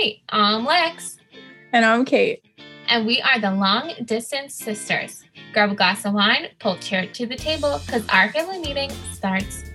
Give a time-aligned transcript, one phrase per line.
[0.00, 0.20] right.
[0.30, 1.18] I'm Lex.
[1.72, 2.40] And I'm Kait.
[2.88, 5.22] And we are the Long Distance Sisters.
[5.52, 9.69] Grab a glass of wine, pull chair to the table, because our family meeting starts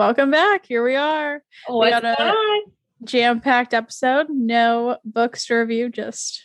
[0.00, 0.64] Welcome back.
[0.64, 1.42] Here we are.
[1.66, 2.62] What's got a-
[3.04, 4.28] Jam packed episode.
[4.30, 6.42] No books to review, just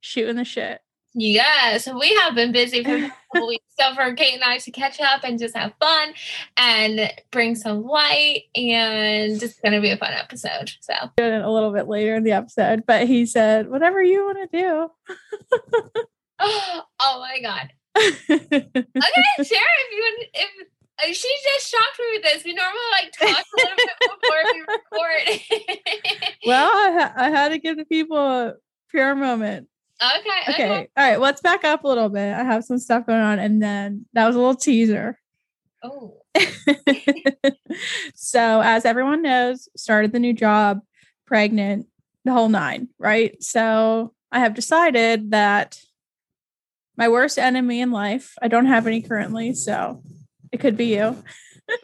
[0.00, 0.80] shooting the shit.
[1.14, 3.64] Yes, we have been busy for a couple weeks.
[3.78, 6.14] So for Kait and I to catch up and just have fun
[6.56, 10.72] and bring some light, and it's going to be a fun episode.
[10.80, 14.58] So a little bit later in the episode, but he said, whatever you want to
[14.58, 14.90] do."
[16.40, 17.70] oh my god.
[18.28, 20.66] Okay, Sarah, if you if
[21.06, 22.44] she just shocked me with this.
[22.44, 24.60] We normally like talk a little bit before we
[26.20, 26.32] record.
[26.46, 28.54] well, I, ha- I had to give the people a
[28.90, 29.68] pure moment.
[30.02, 30.64] okay, Okay.
[30.64, 30.88] okay.
[30.96, 31.20] All right.
[31.20, 32.34] Let's back up a little bit.
[32.34, 33.38] I have some stuff going on.
[33.38, 35.18] And then that was a little teaser.
[35.82, 36.18] Oh,
[38.14, 40.80] so, as everyone knows, started the new job,
[41.26, 41.86] pregnant,
[42.24, 43.42] the whole nine, right?
[43.42, 45.80] So, I have decided that
[46.96, 50.02] my worst enemy in life, I don't have any currently, so
[50.52, 51.16] it could be you.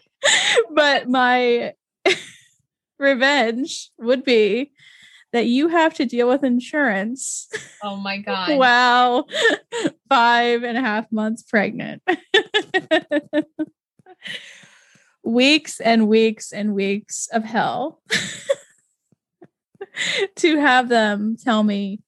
[0.75, 1.75] but my
[2.98, 4.73] revenge would be
[5.33, 7.48] that you have to deal with insurance
[7.83, 8.58] oh my god.
[8.58, 9.28] while
[10.08, 12.03] five and a half months pregnant.
[15.23, 18.01] weeks and weeks and weeks of hell
[20.36, 22.01] to have them tell me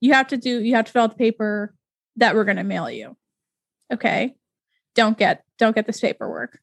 [0.00, 1.72] you have to do you have to fill out the paper
[2.16, 3.16] that we're going to mail you
[3.92, 4.34] okay
[4.94, 6.58] don't get don't get this paperwork.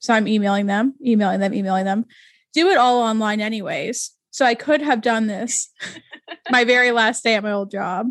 [0.00, 2.04] So i'm emailing them emailing them emailing them.
[2.52, 4.12] Do it all online anyways.
[4.30, 5.70] So i could have done this
[6.50, 8.08] my very last day at my old job.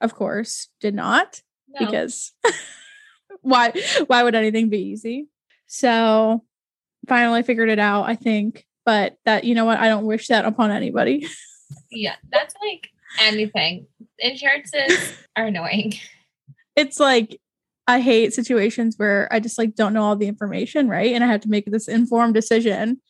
[0.00, 1.86] Of course did not No.
[1.86, 2.32] because
[3.40, 3.72] why
[4.06, 5.28] why would anything be easy?
[5.66, 6.44] So
[7.08, 9.78] finally figured it out i think but that you know what?
[9.78, 11.26] I don't wish that upon anybody.
[11.90, 12.88] Yeah, that's like
[13.20, 13.86] anything.
[14.18, 15.94] Insurances are annoying.
[16.76, 17.40] it's like
[17.92, 21.12] i hate situations where i just like don't know all the information right?
[21.12, 23.00] And i have to make this informed decision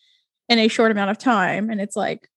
[0.49, 1.71] in a short amount of time.
[1.71, 2.29] And it's like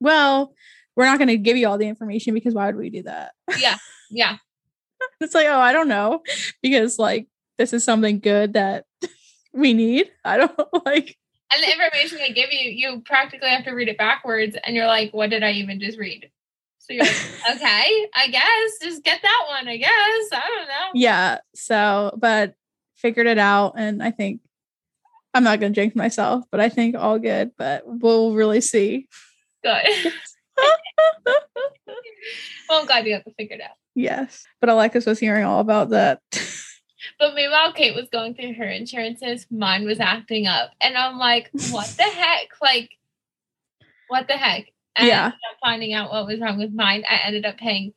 [0.00, 0.54] well
[0.94, 3.32] we're not going to give you all the information because why would we do that?
[3.58, 3.76] Yeah,
[4.10, 4.36] yeah.
[5.20, 6.22] it's like oh i don't know.
[6.62, 7.28] Because like
[7.58, 8.84] this is something good that
[9.52, 10.10] we need.
[10.24, 11.16] I don't like
[11.52, 14.86] And the information they give you, you practically have to read it backwards, and you're
[14.86, 16.30] like, "What did I even just read?"
[16.86, 19.66] So you're like, "Okay, I guess just get that one.
[19.68, 22.54] I guess I don't know." yeah so but
[22.94, 24.40] figured it out and i think
[25.34, 29.06] i'm not going to jinx myself but i think all good but we'll really see
[29.62, 29.82] Good.
[32.68, 33.76] well, I'm glad you got it figured out.
[33.94, 36.20] yes but alexis was hearing all about that
[37.18, 39.46] But meanwhile, Kait was going through her insurances.
[39.50, 42.48] Mine was acting up, and I'm like, "What the heck?
[42.60, 42.90] Like,
[44.08, 45.20] what the heck?" And Yeah.
[45.22, 47.04] I ended up finding out what was wrong with mine.
[47.10, 47.92] I ended up paying.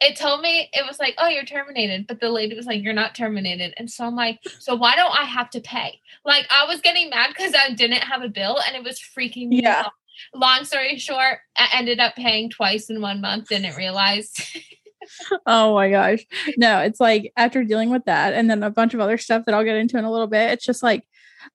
[0.00, 2.92] It told me it was like, "Oh, you're terminated," but the lady was like, "You're
[2.92, 6.66] not terminated," and so I'm like, "So why don't I have to pay?" Like, I
[6.66, 9.84] was getting mad because I didn't have a bill, and it was freaking me Yeah.
[9.86, 9.92] out.
[10.34, 13.48] Long story short, I ended up paying twice in one month.
[13.48, 14.32] Didn't realize.
[15.46, 16.20] oh my gosh
[16.56, 19.54] no it's like after dealing with that and then a bunch of other stuff that
[19.54, 21.04] i'll get into in a little bit it's just like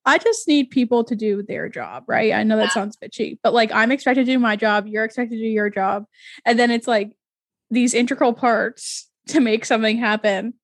[0.05, 2.33] i just need people to do their job right?
[2.33, 2.69] I know that Yeah.
[2.69, 5.69] sounds bitchy but like i'm expected to do my job you're expected to do your
[5.69, 6.05] job
[6.45, 7.11] and then it's like
[7.71, 10.55] these integral parts to make something happen.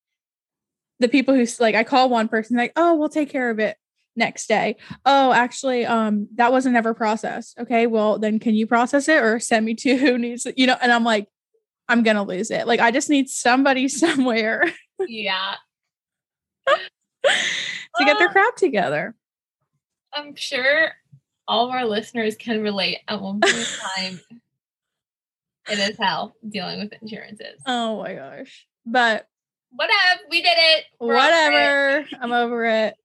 [1.00, 3.78] The people who like i call one person like oh we'll take care of it
[4.16, 4.78] next day.
[5.06, 7.59] Oh actually um that wasn't ever processed.
[7.59, 10.57] Okay well then can you process it or send me to who needs it?
[10.57, 11.28] You know and i'm like
[11.90, 12.66] i'm gonna lose it.
[12.66, 14.63] Like i just need somebody somewhere.
[15.07, 15.56] Yeah,
[17.98, 18.31] to get their Ah.
[18.31, 19.16] crap together
[20.13, 20.92] I'm sure
[21.48, 23.63] all of our listeners can relate at one point in
[24.18, 24.22] time.
[25.69, 27.62] It is hell dealing with insurances.
[27.66, 29.27] oh my gosh but
[29.72, 30.86] Whatever, we did it.
[31.01, 32.95] We're over whatever i'm over it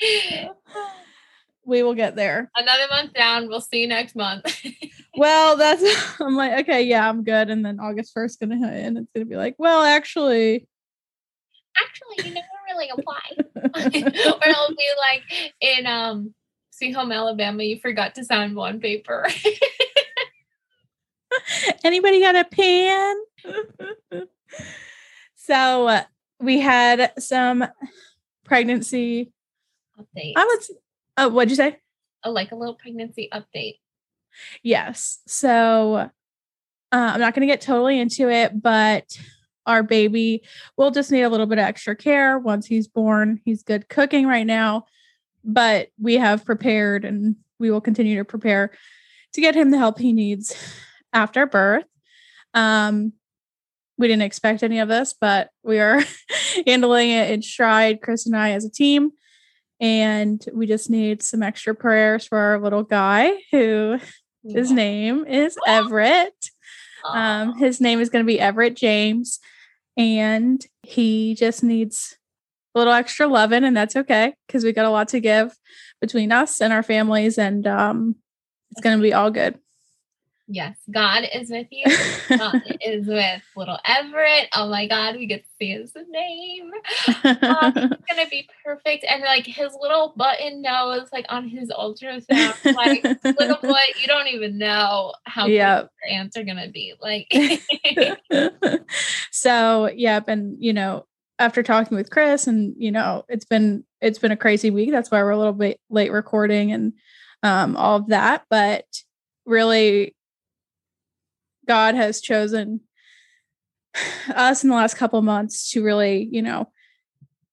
[0.00, 0.50] it.
[1.64, 3.48] we will get there Another month down.
[3.48, 4.44] We'll see you next month.
[5.16, 5.82] well that's
[6.20, 9.26] i'm like okay yeah i'm good and then august 1st gonna hit and it's gonna
[9.26, 10.68] be like well actually
[11.82, 13.20] Actually, you never really apply.
[13.36, 15.22] or it'll be like
[15.60, 16.34] in um
[16.80, 19.28] Sweet Home Alabama, you forgot to sign one paper.
[21.84, 23.22] Anybody got a pen?
[25.36, 26.04] so uh,
[26.40, 27.66] we had some
[28.44, 29.30] pregnancy.
[29.98, 30.32] Update.
[30.36, 30.60] I would.
[31.18, 31.76] Oh, what'd you say?
[32.24, 33.80] Oh, like a little pregnancy update.
[34.62, 35.18] Yes.
[35.26, 36.08] So uh,
[36.92, 39.18] I'm not going to get totally into it, but
[39.66, 40.42] our baby
[40.76, 43.40] will just need a little bit of extra care once he's born.
[43.44, 44.86] He's good cooking right now,
[45.44, 48.72] but we have prepared and we will continue to prepare
[49.32, 50.54] to get him the help he needs
[51.12, 51.84] after birth.
[52.54, 53.12] Um,
[53.98, 56.02] we didn't expect any of this, but we are
[56.66, 59.10] handling it in stride, Chris and I as a team.
[59.78, 63.98] And we just need some extra prayers for our little guy who
[64.42, 66.50] his name is Everett.
[67.04, 69.40] Um, his name is going to be Everett James,
[69.96, 72.16] and he just needs
[72.74, 75.56] a little extra loving, and that's okay because we got a lot to give
[76.00, 78.16] between us and our families, and um,
[78.70, 79.58] it's going to be all good.
[80.52, 81.84] Yes, God is with you.
[82.36, 84.48] God is with little Everett.
[84.52, 86.72] Oh my God, we get to see his name.
[87.24, 89.04] Um, it's gonna be perfect.
[89.08, 93.04] And like his little button nose, like on his ultrasound, like
[93.38, 95.90] little boy, you don't even know how Yep.
[96.04, 96.94] your ants are gonna be.
[97.00, 97.32] Like,
[99.30, 101.06] so yep and you know
[101.38, 105.10] after talking with chris and you know it's been it's been a crazy week that's
[105.12, 106.92] why we're a little bit late recording and
[107.44, 108.84] um all of that but
[109.46, 110.14] really
[111.70, 112.80] god has chosen
[114.34, 116.68] us in the last couple months to really you know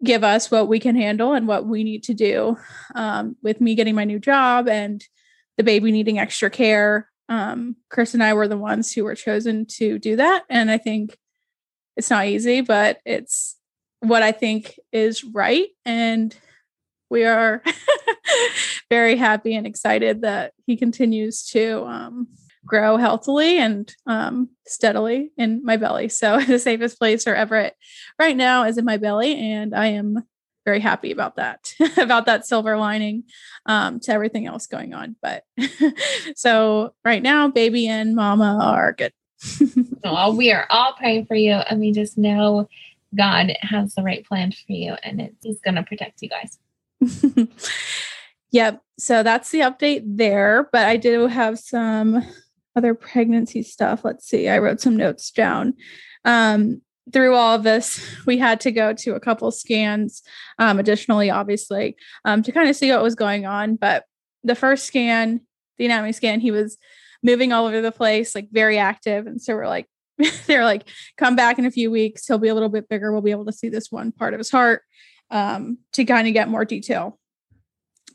[0.03, 2.55] give us what we can handle and what we need to do
[2.93, 5.03] um, with me getting my new job and
[5.57, 9.65] the baby needing extra care um, Chris and I were the ones who were chosen
[9.77, 10.43] to do that.
[10.49, 11.17] And I think
[11.95, 13.57] it's not easy, but it's
[13.99, 15.67] what I think is right.
[15.85, 16.35] And
[17.09, 17.63] we are
[18.89, 22.27] very happy and excited that he continues to um,
[22.67, 26.09] grow healthily and um, steadily in my belly.
[26.09, 27.75] So the safest place for Everett
[28.19, 29.35] right now is in my belly.
[29.39, 30.23] And I am
[30.65, 33.23] very happy about that, about that silver lining
[33.65, 35.15] um, to everything else going on.
[35.21, 35.43] But
[36.35, 39.13] so right now, baby and mama are good.
[40.03, 42.67] oh, we are all praying for you, and we just know
[43.15, 46.57] God has the right plan for you, and it's, He's gonna protect you guys.
[48.51, 48.81] yep.
[48.97, 50.67] So that's the update there.
[50.73, 52.25] But I do have some
[52.77, 54.05] other pregnancy stuff.
[54.05, 54.47] Let's see.
[54.47, 55.73] I wrote some notes down.
[56.23, 56.81] Um,
[57.11, 60.21] through all of this, we had to go to a couple scans,
[60.59, 63.75] um, additionally, obviously, um, to kind of see what was going on.
[63.75, 64.05] But
[64.43, 65.41] the first scan,
[65.77, 66.77] the anatomy scan, he was
[67.23, 69.25] moving all over the place, like very active.
[69.25, 69.87] And so we're like,
[70.45, 70.87] they're like,
[71.17, 72.27] come back in a few weeks.
[72.27, 73.11] He'll be a little bit bigger.
[73.11, 74.83] We'll be able to see this one part of his heart
[75.31, 77.19] um, to kind of get more detail.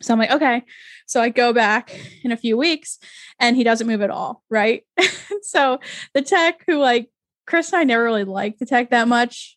[0.03, 0.63] So I'm like, okay.
[1.07, 2.99] So I go back in a few weeks
[3.39, 4.43] and he doesn't move at all.
[4.51, 4.85] Right.
[5.43, 5.79] so
[6.15, 7.11] the tech who like
[7.47, 9.57] Chris and I never really liked the tech that much.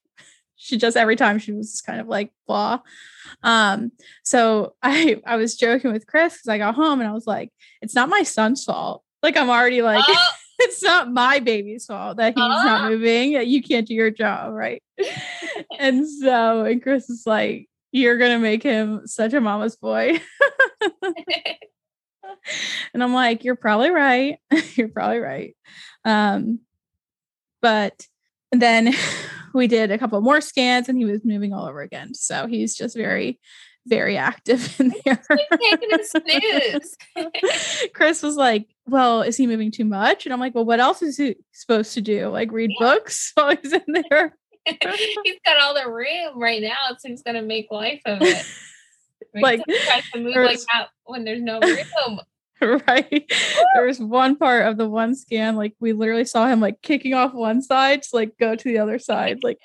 [0.57, 2.79] She just every time she was kind of like blah.
[3.43, 3.91] Um,
[4.23, 7.51] so I I was joking with Chris because I got home and I was like,
[7.81, 9.03] it's not my son's fault.
[9.21, 10.27] Like I'm already like, Oh,
[10.59, 12.89] it's not my baby's fault that he's not Oh.
[12.89, 13.33] moving.
[13.33, 14.81] That you can't do your job, right?
[15.79, 20.19] and so and Chris is like, you're gonna make him such a mama's boy.
[22.93, 24.37] and I'm like, you're probably right.
[24.75, 25.55] you're probably right.
[26.03, 26.59] Um,
[27.61, 28.05] but
[28.51, 28.93] then
[29.53, 32.13] we did a couple more scans and he was moving all over again.
[32.13, 33.39] So he's just very,
[33.87, 35.23] very active in there.
[35.29, 36.97] taking a snooze.
[37.93, 40.25] Chris was like, Well, is he moving too much?
[40.25, 42.27] And I'm like, Well, what else is he supposed to do?
[42.27, 44.37] Like read books while he's in there?
[45.23, 48.45] he's got all the room right now, so he's gonna make life of it.
[49.33, 52.21] Like, Like tries to move like that when there's no room.
[52.87, 53.31] right.
[53.73, 57.13] There was one part of the one scan, like we literally saw him like kicking
[57.13, 59.57] off one side to like go to the other side, like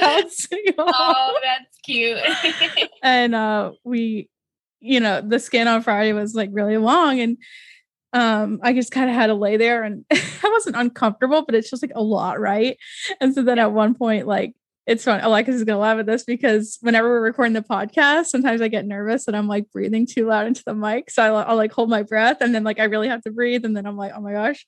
[0.00, 0.94] bouncing off.
[0.94, 2.18] oh, that's cute.
[3.02, 4.30] and uh we
[4.80, 7.36] you know the scan on friday was like really long and
[8.12, 11.70] um i just kind of had to lay there and i wasn't uncomfortable but it's
[11.70, 12.78] just like a lot right?
[13.20, 14.54] And so then at one point like
[14.86, 18.62] it's fun alexis is gonna laugh at this because whenever we're recording the podcast sometimes
[18.62, 21.56] i get nervous and i'm like breathing too loud into the mic so I, i'll
[21.56, 23.96] like hold my breath and then like i really have to breathe and then i'm
[23.96, 24.66] like oh my gosh.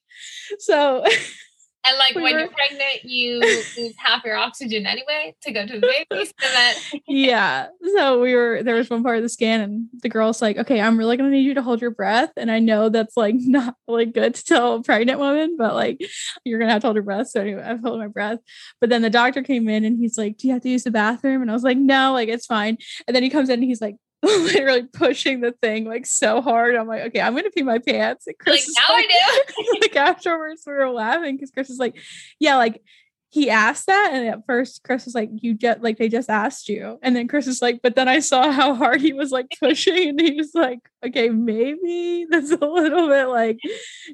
[0.59, 1.05] So
[1.85, 3.41] and like We when were- you're pregnant, you
[3.79, 6.25] lose half your oxygen anyway to go to the baby.
[6.27, 6.75] So that
[7.09, 7.67] yeah.
[7.97, 10.81] So we were there was one part of the scan and the girl's like, okay,
[10.81, 12.31] I'm really gonna need you to hold your breath.
[12.37, 16.01] And I know that's like not really good to tell a pregnant woman, but like
[16.45, 17.29] you're gonna have to hold your breath.
[17.29, 18.39] So anyway, I've held my breath.
[18.81, 20.91] But then the doctor came in and he's like, Do you have to use the
[20.91, 21.43] bathroom?
[21.43, 22.79] And I was like, No, like it's fine.
[23.07, 26.75] And then he comes in and he's like literally pushing the thing like so hard.
[26.75, 28.27] I'm like, okay, I'm gonna pee my pants.
[28.27, 29.79] And like Chris is now I do.
[29.81, 31.97] like afterwards we were laughing because Chris is like,
[32.39, 32.83] yeah, like
[33.31, 36.69] he asked that and at first chris was like you just like they just asked
[36.69, 39.47] you and then chris was like but then i saw how hard he was like
[39.61, 43.59] pushing and he was like okay maybe that's a little bit like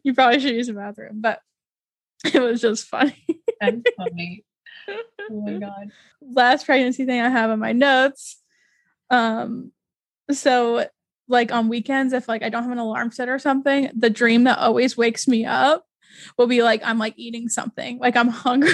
[0.05, 1.41] you probably should use the bathroom but
[2.33, 3.25] it was just funny
[3.61, 4.45] That's funny.
[4.89, 5.91] Oh my god.
[6.21, 8.41] last pregnancy thing i have in my notes
[9.11, 9.73] um
[10.31, 10.87] so
[11.29, 14.45] like on weekends if like i don't have an alarm set or something the dream
[14.45, 15.85] that always wakes me up
[16.39, 17.99] will be like i'm like eating something.
[17.99, 18.73] Like i'm hungry.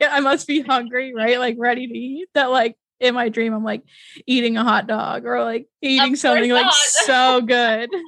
[0.00, 1.38] I must be hungry right?
[1.38, 3.82] Like ready to eat that like in my dream i'm like
[4.26, 7.90] eating a hot dog or like eating something like so good.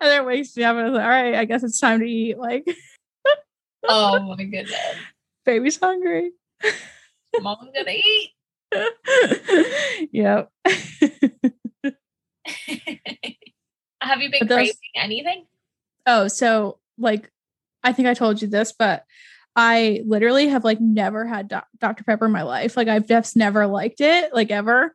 [0.00, 1.78] And then it wakes me up and i was like all right i guess it's
[1.78, 2.64] time to eat like.
[3.84, 4.72] Oh my goodness.
[5.44, 6.32] baby's hungry.
[7.40, 8.32] Mom's gonna eat.
[10.12, 10.50] yep
[14.00, 15.46] Have you been those- craving anything?
[16.06, 17.30] Oh, so like
[17.84, 19.04] I think I told you this, but
[19.54, 22.04] I literally have like never had Doc- Dr.
[22.04, 22.76] Pepper in my life.
[22.76, 24.94] Like I've just never liked it, like ever.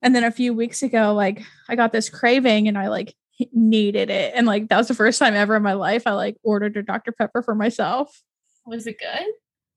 [0.00, 3.14] And then a few weeks ago, like I got this craving and I like
[3.52, 4.32] needed it.
[4.34, 6.82] And like that was the first time ever in my life I like ordered a
[6.82, 7.12] Dr.
[7.12, 8.22] Pepper for myself.
[8.66, 9.26] Was it good?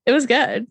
[0.06, 0.66] It was good.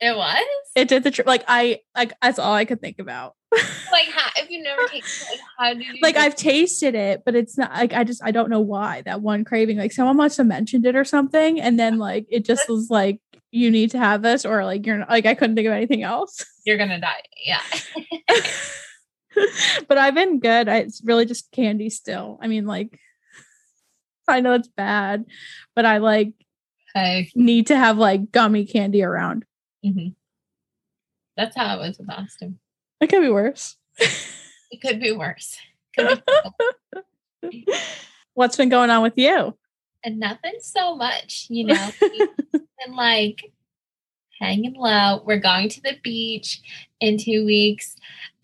[0.00, 0.44] It was.
[0.74, 1.26] It did the trick.
[1.26, 3.34] Like I like that's all I could think about.
[3.52, 7.34] like how if you never tasted like how did you like I've tasted it, but
[7.34, 9.78] it's not like I just I don't know why that one craving.
[9.78, 13.20] Like someone must have mentioned it or something, and then like it just was like
[13.50, 16.02] you need to have this, or like you're not, like I couldn't think of anything
[16.02, 16.44] else.
[16.64, 17.22] you're gonna die.
[17.44, 17.60] Yeah.
[19.88, 20.68] but I've been good.
[20.68, 22.38] I, it's really just candy still.
[22.42, 22.98] I mean, like
[24.26, 25.26] I know it's bad,
[25.76, 26.32] but I like
[26.94, 29.44] I need to have like gummy candy around.
[29.82, 30.08] Hmm
[31.36, 32.58] That's how it was with Austin.
[33.00, 33.76] It could be worse.
[33.98, 35.58] It could be worse.
[35.94, 36.22] Could
[37.42, 37.66] be
[38.34, 39.54] What's been going on with you?
[40.04, 41.90] and nothing so much, you know.
[42.84, 43.52] and like
[44.40, 45.22] hanging low.
[45.24, 46.60] We're going to the beach
[47.00, 47.94] in two weeks.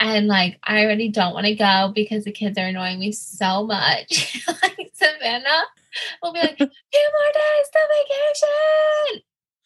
[0.01, 3.67] And like I already don't want to go because the kids are annoying me so
[3.67, 4.45] much.
[4.63, 5.65] like Savannah
[6.23, 9.23] will be like, two more days to vacation.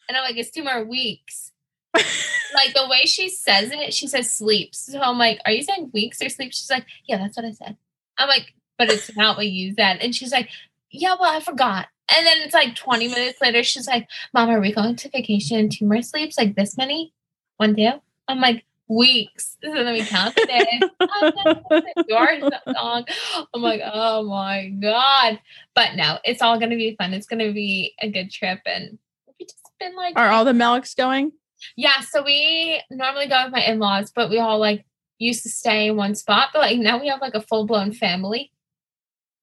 [0.09, 1.51] And I'm like, it's two more weeks.
[1.93, 4.91] Like the way she says it, she says sleeps.
[4.91, 6.53] So I'm like, are you saying weeks or sleep?
[6.53, 7.77] She's like, yeah, that's what I said.
[8.17, 9.97] I'm like, but it's not what you said.
[10.01, 10.49] And she's like,
[10.89, 11.87] yeah, well, I forgot.
[12.15, 15.69] And then it's like 20 minutes later, she's like, Mom, are we going to vacation?
[15.69, 16.37] Two more sleeps?
[16.37, 17.13] Like this many?
[17.57, 17.91] One, two?
[18.27, 19.57] I'm like, weeks.
[19.63, 22.05] So then we count the days.
[22.07, 23.05] You're so long.
[23.53, 25.39] I'm like, oh my God.
[25.73, 27.13] But no, it's all going to be fun.
[27.13, 28.59] It's going to be a good trip.
[28.65, 28.97] And
[29.39, 31.31] we just been like, Are all the Melics going?
[31.75, 34.85] Yeah, so we normally go with my in-laws, but we all like
[35.19, 36.49] used to stay in one spot.
[36.53, 38.51] But like now we have like a full-blown family.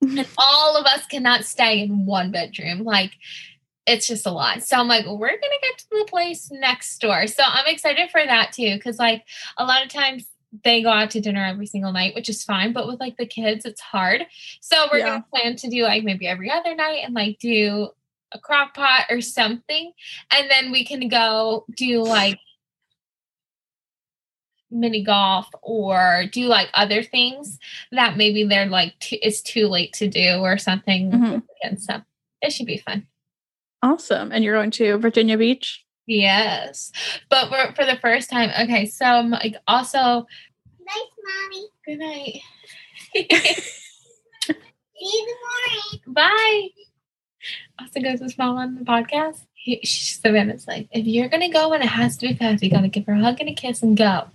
[0.03, 2.85] and all of us cannot stay in one bedroom.
[2.85, 3.13] Like
[3.87, 4.63] it's just a lot.
[4.63, 7.27] So I'm like, we're gonna get to the place next door.
[7.27, 8.79] So I'm excited for that too.
[8.83, 9.25] Cause like
[9.57, 10.27] a lot of times
[10.65, 12.73] they go out to dinner every single night, which is fine.
[12.73, 14.27] But with like the kids, it's hard.
[14.61, 15.07] So we're Yeah.
[15.07, 17.89] gonna plan to do like maybe every other night and like do
[18.33, 19.93] a crock pot or something.
[20.33, 22.39] And then we can go do like
[24.71, 27.59] mini golf or do like other things
[27.91, 31.43] that maybe they're like too, it's too late to do or something Mhm.
[31.65, 32.01] and so
[32.41, 33.07] it should be fun
[33.83, 34.31] Awesome.
[34.31, 35.85] And you're going to Virginia Beach?
[36.07, 36.93] yes
[37.29, 40.27] but we're, for the first time okay so I'm like also
[40.81, 41.67] Nice, mommy.
[41.85, 42.41] good night
[43.15, 43.27] See
[45.01, 46.15] you in the morning.
[46.15, 46.69] bye
[47.99, 51.83] goes with mom on the podcast he, she, savannah's like if you're gonna go and
[51.83, 53.97] it has to be fast you gotta give her a hug and a kiss and
[53.97, 54.27] go.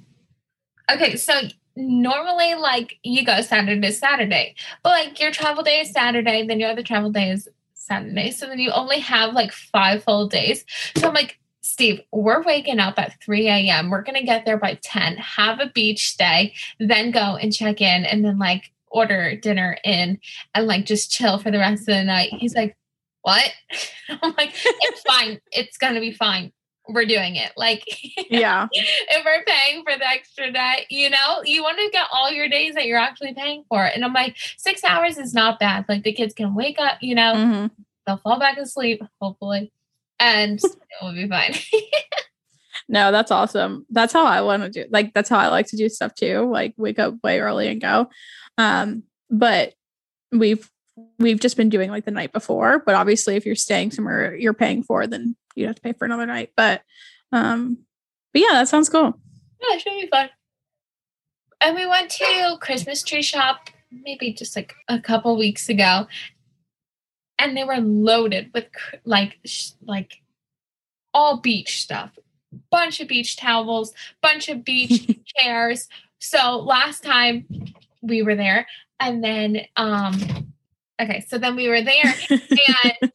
[0.91, 1.33] Okay so
[1.75, 6.59] normally like you go saturday to saturday but like your travel day is saturday then
[6.59, 10.63] your other travel day is saturday so then you only have like five full days.
[10.95, 14.79] So i'm like steve we're waking up at 3 a.m we're gonna get there by
[14.83, 19.77] 10 have a beach day then go and check in and then like order dinner
[19.83, 20.19] in
[20.53, 22.29] and like just chill for the rest of the night.
[22.31, 22.77] He's like
[23.25, 23.51] what
[24.09, 26.51] i'm like it's fine it's gonna be fine
[26.87, 27.83] we're doing it like
[28.29, 28.67] Yeah.
[28.71, 32.47] if we're paying for the extra day, you know, you want to get all your
[32.47, 33.83] days that you're actually paying for.
[33.83, 35.85] And I'm like, six hours is not bad.
[35.89, 37.71] Like the kids can wake up, you know, Mhm.
[38.05, 39.71] they'll fall back asleep, hopefully,
[40.19, 41.55] and it will be fine.
[42.87, 43.85] No, that's awesome.
[43.89, 44.85] That's how I want to do.
[44.91, 46.41] Like that's how I like to do stuff too.
[46.51, 48.09] Like wake up way early and go.
[48.59, 49.73] Um, but
[50.31, 50.69] we've
[51.19, 52.79] we've just been doing like the night before.
[52.79, 56.05] But obviously, if you're staying somewhere you're paying for, then you'd have to pay for
[56.05, 56.51] another night.
[56.55, 56.81] But
[57.31, 57.79] um,
[58.33, 59.19] but yeah, that sounds cool.
[59.61, 60.29] yeah, it should be fun.
[61.61, 66.07] And we went to Christmas tree shop maybe just like a couple weeks ago,
[67.39, 70.21] and they were loaded with cr- like sh- like
[71.13, 72.11] all beach stuff.
[72.71, 75.87] Bunch of beach towels, bunch of beach chairs.
[76.19, 77.45] So last time
[78.01, 78.67] we were there,
[78.99, 80.53] and then um
[81.01, 83.11] okay, so then we were there and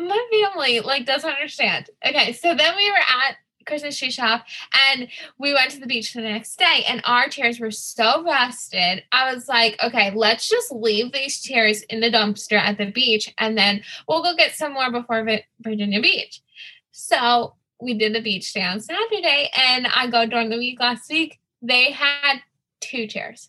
[0.00, 1.90] my family like doesn't understand.
[2.06, 4.44] Okay, so then we were at Christmas tree shop
[4.90, 5.08] and
[5.38, 9.04] we went to the beach the next day and our chairs were so rusted.
[9.12, 13.32] I was like, okay, let's just leave these chairs in the dumpster at the beach
[13.38, 15.26] and then we'll go get some more before
[15.60, 16.42] Virginia Beach.
[16.90, 21.08] So we did the beach day on Saturday and I go during the week last
[21.10, 21.38] week.
[21.60, 22.38] They had
[22.80, 23.48] two chairs.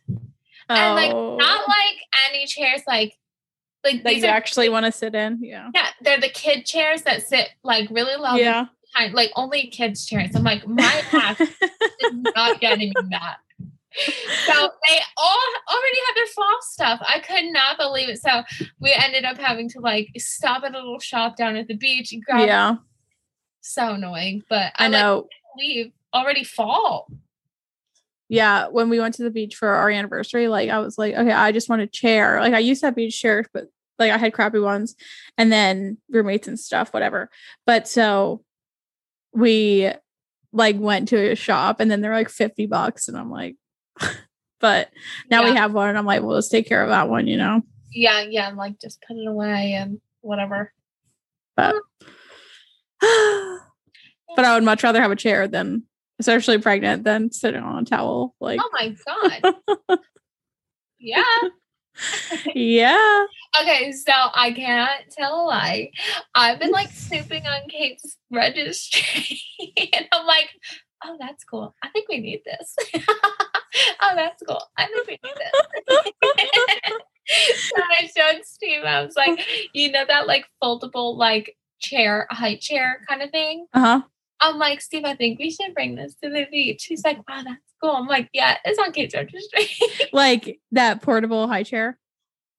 [0.69, 1.35] And like Oh.
[1.37, 1.97] not like
[2.29, 3.17] any chairs like
[3.83, 5.39] like that you are actually want to sit in.
[5.41, 5.69] Yeah.
[5.73, 8.65] yeah, they're the kid chairs that sit like really low, Yeah.
[8.93, 10.31] behind, like only kids chairs.
[10.35, 11.51] I'm like, my ass is
[12.35, 13.37] not getting that.
[14.45, 16.99] So they all already had their fall stuff.
[17.07, 18.19] I could not believe it.
[18.21, 18.41] So
[18.79, 22.11] we ended up having to like stop at a little shop down at the beach
[22.11, 22.47] and grab.
[22.47, 22.75] Yeah.
[23.61, 25.27] So annoying, but I I, like know.
[25.57, 27.07] leave already fall.
[28.33, 31.31] Yeah, when we went to the beach for our anniversary, like I was like, okay,
[31.31, 32.39] I just want a chair.
[32.39, 33.65] Like I used to have beach chairs, but
[33.99, 34.95] like I had crappy ones,
[35.37, 37.29] and then roommates and stuff, whatever.
[37.65, 38.43] But so
[39.33, 39.91] we
[40.51, 43.55] like went to a shop, and then they're like fifty bucks, and I'm like,
[44.59, 44.89] but
[45.29, 47.37] now we have one, and I'm like, well, let's take care of that one, you
[47.37, 47.61] know.
[47.91, 50.73] Yeah, yeah, and like just put it away and whatever.
[51.55, 51.75] But
[54.35, 55.83] but I would much rather have a chair than,
[56.19, 58.35] especially pregnant, than sitting on a towel.
[58.39, 59.99] Like, Oh my god.
[60.99, 61.23] yeah.
[62.55, 63.25] yeah.
[63.61, 65.91] Okay, so I can't tell a lie.
[66.33, 69.39] I've been like snooping on Kait's registry,
[69.93, 70.49] and I'm like,
[71.05, 71.75] "Oh, that's cool.
[71.83, 72.75] I think we need this.
[74.01, 74.61] oh, that's cool.
[74.77, 76.13] I think we need this."
[77.69, 78.83] so I showed Steve.
[78.83, 83.67] I was like, "You know that like foldable like chair, height chair kind of thing."
[83.73, 84.01] Uh huh.
[84.43, 87.41] I'm like, "Steve, I think we should bring this to the beach." He's like, "Wow,
[87.43, 89.67] that's cool." I'm like, "Yeah, it's on Kait's registry."
[90.13, 91.97] Like that portable high chair.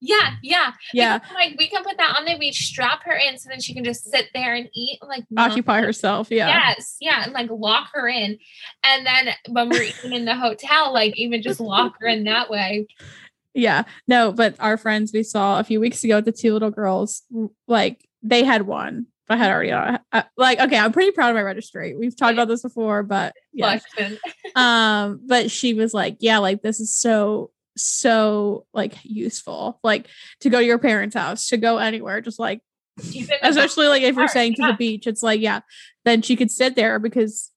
[0.00, 0.72] yeah, yeah.
[0.92, 1.18] Yeah.
[1.18, 3.72] Because, like we can put that on the beach, strap her in, so then she
[3.74, 4.98] can just sit there and eat.
[5.06, 6.28] Like Occupy herself.
[6.30, 6.48] Yeah.
[6.48, 8.38] Yes, yeah, and like lock her in,
[8.82, 12.50] and then when we're even in the hotel, like even just lock her in that
[12.50, 12.86] way.
[13.54, 13.84] Yeah.
[14.08, 17.22] No, but our friends we saw a few weeks ago, the two little girls,
[17.68, 19.06] like they had one.
[19.28, 21.94] I had already uh, uh, like okay, I'm pretty proud of my registry.
[21.96, 23.78] We've talked about this before, but yeah.
[24.56, 29.80] Um, but she was like, Yeah, like this is so so like useful.
[29.82, 30.08] Like
[30.40, 32.60] to go to your parents' house, to go anywhere, just like
[33.42, 35.60] especially like if you're saying to the beach, it's like, yeah,
[36.04, 37.50] then she could sit there because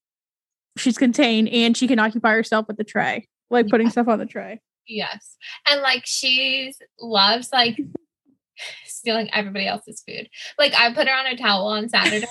[0.76, 4.26] she's contained and she can occupy herself with the tray, like putting stuff on the
[4.26, 4.60] tray.
[4.86, 5.36] Yes,
[5.68, 7.78] and like she's loves like
[8.98, 10.28] stealing everybody else's food.
[10.58, 12.26] Like I put her on a towel on Saturday,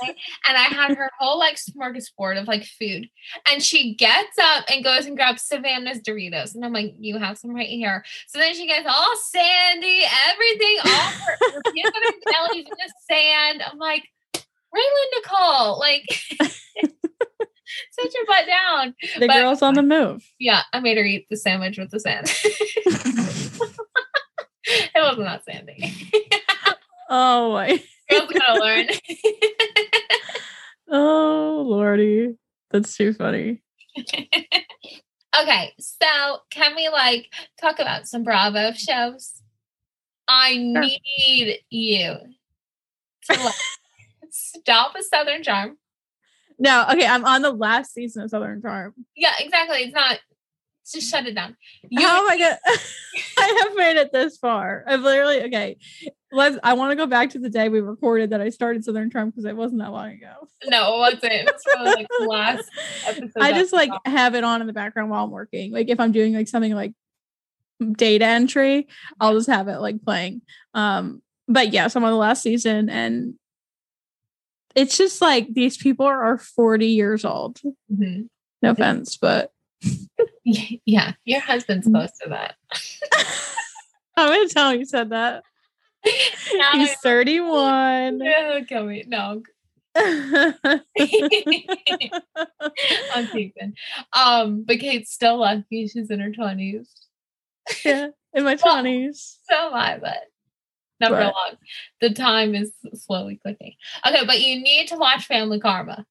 [0.48, 3.10] and I had her whole like smorgasbord of like food,
[3.50, 7.38] and she gets up and goes and grabs Savannah's Doritos, and I'm like, "You have
[7.38, 12.14] some right here." So then she gets all sandy, everything, all her, her peanut butter
[12.32, 13.64] jellies in the sand.
[13.66, 14.04] I'm like,
[14.36, 16.04] Raylan Nicole, like.
[17.92, 18.96] Sit your butt down.
[19.20, 20.24] The But- girl's on the move.
[20.40, 22.28] Yeah, I made her eat the sandwich with the sand.
[24.66, 25.94] it was not sandy.
[27.10, 28.88] oh my Girls gotta learn.
[30.90, 32.36] oh lordy.
[32.72, 33.62] That's too funny.
[33.98, 39.42] okay, so can we like talk about some Bravo shows?
[40.28, 40.82] I Sure.
[40.82, 42.16] need you
[43.30, 43.56] to like,
[44.30, 45.78] stop a Southern Charm.
[46.60, 48.94] No, okay, I'm on the last season of Southern Charm.
[49.16, 49.78] Yeah, exactly.
[49.80, 50.20] It's not.
[50.92, 51.56] Just shut it down.
[51.90, 52.58] You How am I
[53.38, 54.84] I have made it this far.
[54.88, 55.78] I've literally okay.
[56.32, 59.10] Let's I want to go back to the day we recorded that I started Southern
[59.10, 60.48] Charm because it wasn't that long ago.
[60.66, 61.34] no, it wasn't.
[61.34, 62.70] It was probably like the last
[63.08, 63.32] episode.
[63.40, 64.00] I just like saw.
[64.06, 65.72] have it on in the background while I'm working.
[65.72, 66.94] Like if I'm doing like something like
[67.94, 68.88] data entry,
[69.20, 70.42] I'll just have it like playing.
[70.74, 73.36] Um, but yes, I'm on the last season and
[74.76, 77.60] it's just like these people are, are 40 years old.
[77.92, 78.30] Mhm.
[78.62, 79.52] No offense, but
[80.86, 82.56] Yeah, your husband's close to that.
[84.16, 85.44] I'm gonna tell him you said that.
[86.54, 88.22] Now He's 31.
[88.24, 89.04] Yeah, kill me.
[89.08, 89.42] No,
[93.14, 93.74] I'm teasing.
[94.14, 95.88] Um, but Kait's still lucky.
[95.88, 96.90] She's in her twenties.
[97.84, 99.38] yeah, in my Well, 20s.
[99.50, 100.18] So am I, but
[101.00, 101.58] not for long.
[102.02, 103.74] The time is slowly clicking.
[104.06, 106.06] Okay, but you need to watch Family Karma.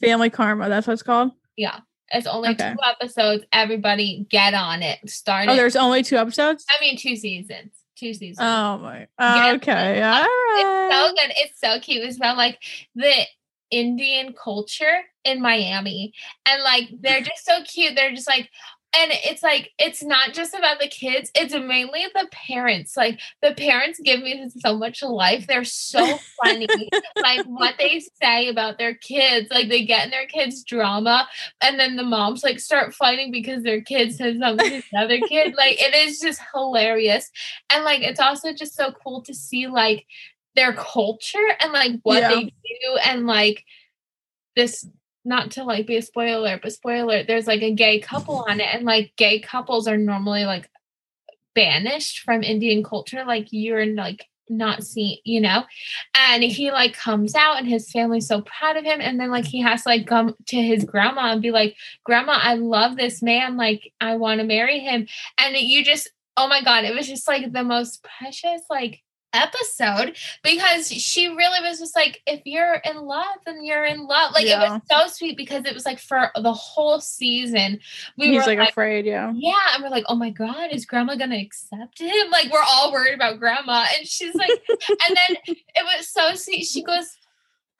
[0.00, 1.32] Family Karma, that's what it's called.
[1.56, 1.80] Yeah.
[2.12, 2.72] It's only Okay.
[2.72, 3.44] two episodes.
[3.52, 4.98] Everybody get on it.
[5.08, 6.64] Start Oh, there's only two episodes?
[6.70, 7.72] I mean two seasons.
[7.96, 8.38] Two seasons.
[8.40, 9.06] Oh my.
[9.18, 9.56] Yes.
[9.56, 10.02] Okay.
[10.02, 11.32] All It's so good.
[11.36, 12.04] It's so cute.
[12.04, 12.58] It's about like
[12.94, 13.12] the
[13.70, 16.12] Indian culture in Miami.
[16.46, 17.94] And like they're just so cute.
[17.96, 18.50] They're just like
[18.96, 23.52] and it's like it's not just about the kids it's mainly the parents like the
[23.54, 26.66] parents give me so much life they're so funny
[27.22, 31.26] like what they say about their kids like they get in their kids drama
[31.62, 35.20] and then the moms like start fighting because their kid says something to the other
[35.28, 37.30] kid like it is just hilarious
[37.72, 40.06] and like it's also just so cool to see like
[40.56, 42.28] their culture and like what Yeah.
[42.28, 43.64] they do and like
[44.56, 44.86] this
[45.24, 48.68] not to like be a spoiler, but spoiler, there's like a gay couple on it,
[48.72, 50.70] and like gay couples are normally like
[51.54, 53.24] banished from Indian culture.
[53.24, 55.64] Like you're like not seen, you know?
[56.14, 59.00] And he like comes out and his family's so proud of him.
[59.00, 62.38] And then like he has to like come to his grandma and be like, Grandma,
[62.40, 63.56] I love this man.
[63.56, 65.06] Like I want to marry him.
[65.38, 69.03] And you just oh my god, it was just like the most precious like
[69.34, 74.32] episode because she really was just like if you're in love then you're in love
[74.32, 77.78] like it was so sweet because it was like for the whole season
[78.16, 79.32] we He's were like, like, afraid, yeah.
[79.34, 82.92] yeah and we're like oh my god is grandma gonna accept him like we're all
[82.92, 87.16] worried about grandma and she's like and then it was so sweet she goes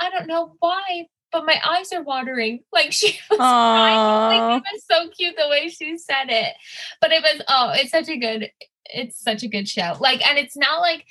[0.01, 3.97] i don't know why but my eyes are watering like she was crying.
[3.97, 4.29] Aww.
[4.29, 6.55] Like, it was so cute the way she said it.
[7.01, 8.51] But it was oh, it's such a good
[8.87, 9.97] it's such a good show.
[10.01, 11.05] Like and it's not like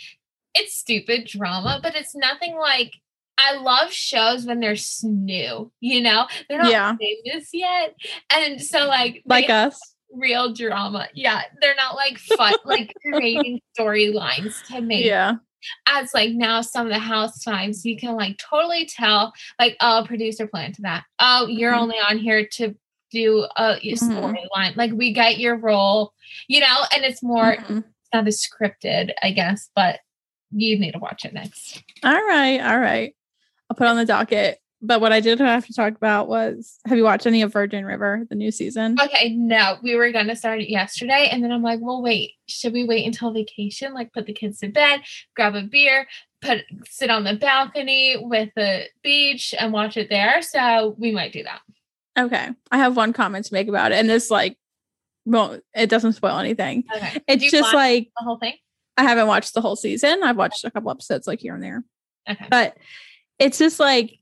[0.56, 2.94] it's stupid drama, but it's nothing like
[3.38, 6.28] I love shows when they're new, you know?
[6.48, 6.96] They're not Yeah.
[6.98, 7.96] famous yet.
[8.32, 9.80] And so like Like us.
[10.12, 11.08] real drama.
[11.16, 11.42] Yeah.
[11.60, 15.34] They're not like fun like creating storylines to make Yeah.
[15.88, 20.46] as like now some of the housewives you can like totally tell like oh producer
[20.46, 21.80] planned that oh you're Mhm.
[21.80, 22.76] only on here to
[23.12, 23.98] do a Mhm.
[23.98, 26.14] storyline like we get your role
[26.48, 27.78] you know and it's more Mhm.
[27.80, 30.00] it's not as scripted i guess but
[30.54, 32.60] you need to watch it next All right.
[32.60, 33.16] All right.
[33.70, 34.60] I'll put on the docket.
[34.86, 37.86] But what I did have to talk about was have you watched any of Virgin
[37.86, 38.98] River, the new season?
[39.02, 42.74] okay no we were gonna start it yesterday and then i'm like well wait should
[42.74, 45.02] we wait until vacation like put the kids to bed
[45.36, 46.06] grab a beer
[46.42, 51.32] put sit on the balcony with the beach and watch it there so we might
[51.32, 51.62] do that
[52.16, 52.48] Okay.
[52.72, 53.96] I have one comment to make about it.
[53.96, 54.58] And this like
[55.26, 56.84] well, it doesn't spoil anything.
[56.96, 58.54] okay It's just like the whole thing
[58.98, 60.22] I haven't watched the whole season.
[60.24, 61.84] I've watched a couple episodes like here and there.
[62.30, 62.78] okay But
[63.40, 64.20] it's just like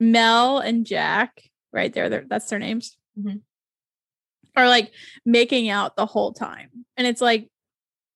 [0.00, 3.40] Mel and Jack, right there, that's their names, Mhm.
[4.56, 4.92] are like
[5.24, 6.70] making out the whole time.
[6.96, 7.48] And it's like,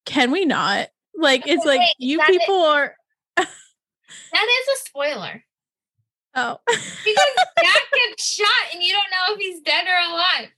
[0.07, 0.89] can we not?
[1.15, 2.97] Like, it's like Wait, you that is- people are,
[3.37, 3.47] That
[4.63, 5.45] is a spoiler
[6.35, 7.31] oh, because
[7.63, 10.49] Jack gets shot and you don't know if he's dead or alive.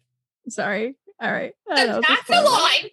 [0.49, 0.97] sorry.
[1.21, 1.53] All right.
[1.69, 2.45] So a that's a spoiler.
[2.45, 2.91] lie.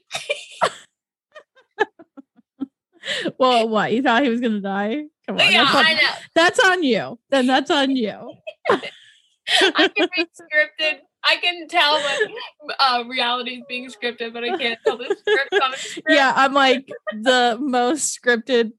[3.37, 3.91] Well, what?
[3.91, 5.05] You thought he was to die?
[5.27, 5.51] Come on.
[5.51, 6.09] yeah, that's, on, I know.
[6.35, 7.19] that's on you.
[7.29, 8.33] Then that's on you.
[8.69, 10.99] I can read scripted.
[11.23, 12.33] I can tell when
[12.79, 16.07] uh, reality is being scripted, but I can't tell the script on a script.
[16.09, 18.71] Yeah, I'm like the most scripted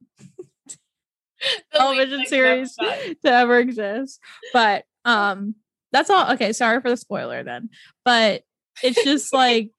[1.73, 4.21] television series to ever exist.
[4.53, 5.57] But um
[5.93, 7.71] that's all okay, sorry for the spoiler then.
[8.05, 8.43] But
[8.83, 9.71] it's just like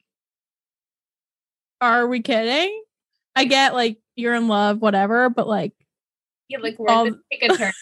[1.79, 2.83] are we kidding?
[3.35, 5.73] I get like you're in love, whatever, but like
[6.49, 7.73] Yeah, like where take a turn?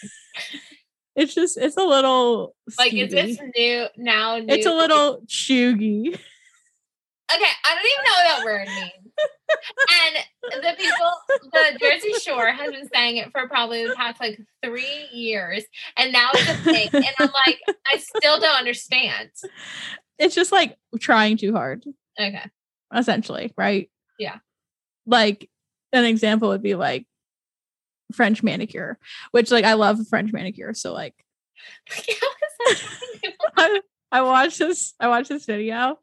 [1.16, 4.38] it's just it's a little Like, is this new now?
[4.38, 4.46] New?
[4.48, 6.18] it's a little chuggy.
[7.34, 9.06] Okay, I don't even know what that word means.
[10.54, 14.40] and the people, the Jersey Shore has been saying it for probably the past like
[14.64, 15.64] three years,
[15.96, 16.88] and now it's a thing.
[16.92, 17.58] And I'm like,
[17.92, 19.30] I still don't understand.
[20.18, 21.84] It's just like trying too hard,
[22.20, 22.44] Okay,
[22.94, 23.90] essentially, right?
[24.20, 24.36] Yeah.
[25.04, 25.50] Like
[25.92, 27.06] an example would be like
[28.12, 28.98] French manicure,
[29.30, 30.74] which like I love French manicure.
[30.74, 31.14] So like
[31.88, 33.80] How is that trying to- I,
[34.12, 35.98] I watched this I watched this video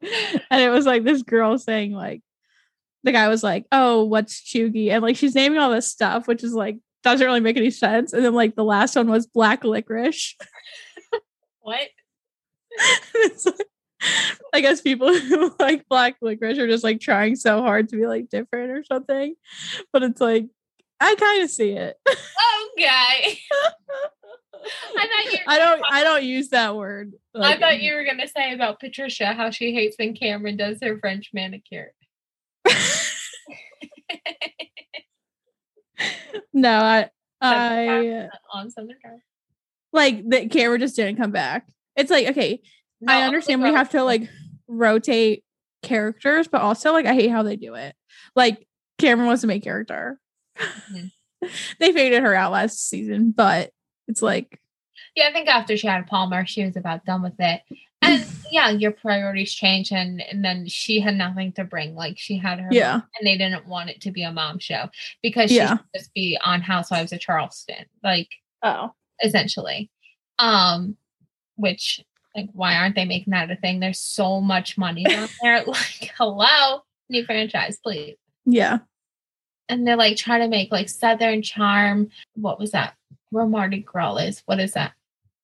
[0.50, 2.22] and it was like this girl saying like
[3.02, 6.42] the guy was like, "Oh, what's chuggy?" and like she's naming all this stuff which
[6.42, 8.12] is like doesn't really make any sense.
[8.12, 10.34] And then like the last one was black licorice.
[11.60, 11.88] what?
[13.14, 13.66] It's like-
[14.52, 18.06] I guess people who like black licorice are just like trying so hard to be
[18.06, 19.34] like different or something.
[19.92, 20.46] But it's like
[21.00, 21.98] I kind of see it.
[22.06, 23.38] Okay.
[24.96, 25.38] I thought you.
[25.46, 27.12] I don't I don't use that word.
[27.34, 27.82] I thought mm.
[27.82, 31.92] you were gonna say about Patricia how she hates when Cameran does her French manicure.
[36.54, 38.96] No, I I on Southern
[39.92, 41.66] like the camera just didn't come back.
[41.96, 42.60] It's like okay,
[43.04, 44.28] No, I understand we have to like
[44.68, 45.44] rotate
[45.82, 47.94] characters, but also like I hate how they do it.
[48.34, 48.66] Like
[48.98, 50.18] Cameran was the main character.
[50.58, 51.10] Mhm.
[51.80, 53.70] they faded her out last season, but
[54.08, 54.60] it's like
[55.14, 57.62] Yeah, I think after she had Palmer, she was about done with it.
[58.02, 61.94] And yeah, your priorities change, and and then she had nothing to bring.
[61.94, 62.92] Like she had her, Yeah.
[62.92, 64.88] mom, and they didn't want it to be a mom show
[65.22, 65.76] because she Yeah.
[65.76, 68.28] should just be on Housewives of Charleston, like
[68.62, 68.92] Oh.
[69.22, 69.90] essentially.
[70.38, 70.96] Um,
[71.56, 72.00] which
[72.34, 73.80] like why aren't they making that a thing?
[73.80, 75.64] There's so much money down there.
[75.66, 78.16] Like, hello, new franchise, please.
[78.44, 78.78] Yeah.
[79.68, 82.10] And they're like trying to make like Southern Charm.
[82.34, 82.94] What was that?
[83.30, 84.42] Where Mardi Gras is?
[84.46, 84.92] What is that?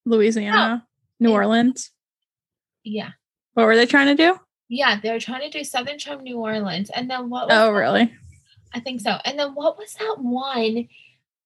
[0.05, 0.85] Louisiana.
[0.85, 0.89] Oh,
[1.21, 1.35] new Yeah.
[1.35, 1.91] Orleans.
[2.85, 3.11] Yeah.
[3.55, 4.39] What were they trying to do?
[4.69, 6.91] Yeah, they were trying to do Southern Charm New Orleans.
[6.91, 8.13] And then what Oh, really?
[8.73, 9.17] I think so.
[9.25, 10.89] And then what was that one?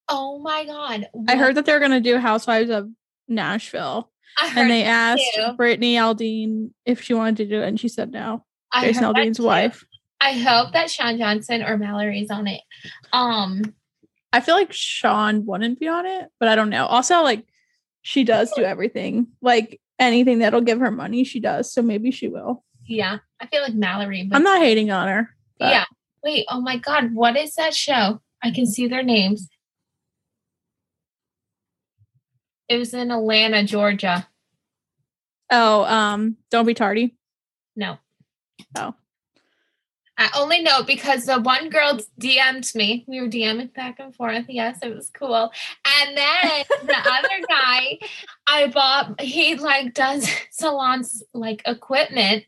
[0.07, 1.09] Oh my god.
[1.27, 2.89] I heard that they were going to do Housewives of
[3.27, 4.11] Nashville.
[4.55, 5.53] And they asked too.
[5.53, 8.43] Brittany Aldean if she wanted to do it, and she said no.
[8.71, 9.85] I Jason Aldean's wife.
[10.21, 12.61] I hope that Shawn Johnson or Mallory's on it.
[13.13, 13.73] Um
[14.33, 16.85] I feel like Shawn wouldn't be on it, but I don't know.
[16.85, 17.45] Also, like
[18.01, 19.27] she does do everything.
[19.41, 21.71] Like anything that'll give her money, she does.
[21.71, 22.63] So maybe she will.
[22.85, 24.29] yeah, I feel like Mallory.
[24.33, 25.29] I'm not hating on her.
[25.59, 25.85] but- Yeah.
[26.23, 28.19] Wait, oh my god, what is that show?
[28.43, 29.47] I can see their names.
[32.67, 34.27] It was in Atlanta, Georgia.
[35.51, 37.15] Oh, um, don't be tardy.
[37.75, 37.97] No.
[38.75, 38.95] Oh.
[40.17, 43.03] I only know because the one girl DM'd me.
[43.07, 44.45] We were DMing back and forth.
[44.47, 45.51] Yes, it was cool.
[45.99, 47.99] And then the other guy,
[48.47, 52.45] I bought, he like does salons like equipment,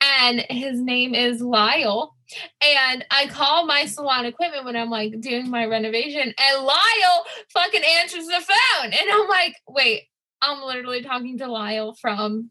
[0.00, 2.15] and his name is Lyle.
[2.60, 7.82] And I call my salon equipment when I'm like doing my renovation, and Lyle fucking
[8.00, 8.92] answers the phone.
[8.92, 10.04] And I'm like, wait,
[10.42, 12.50] I'm literally talking to Lyle from,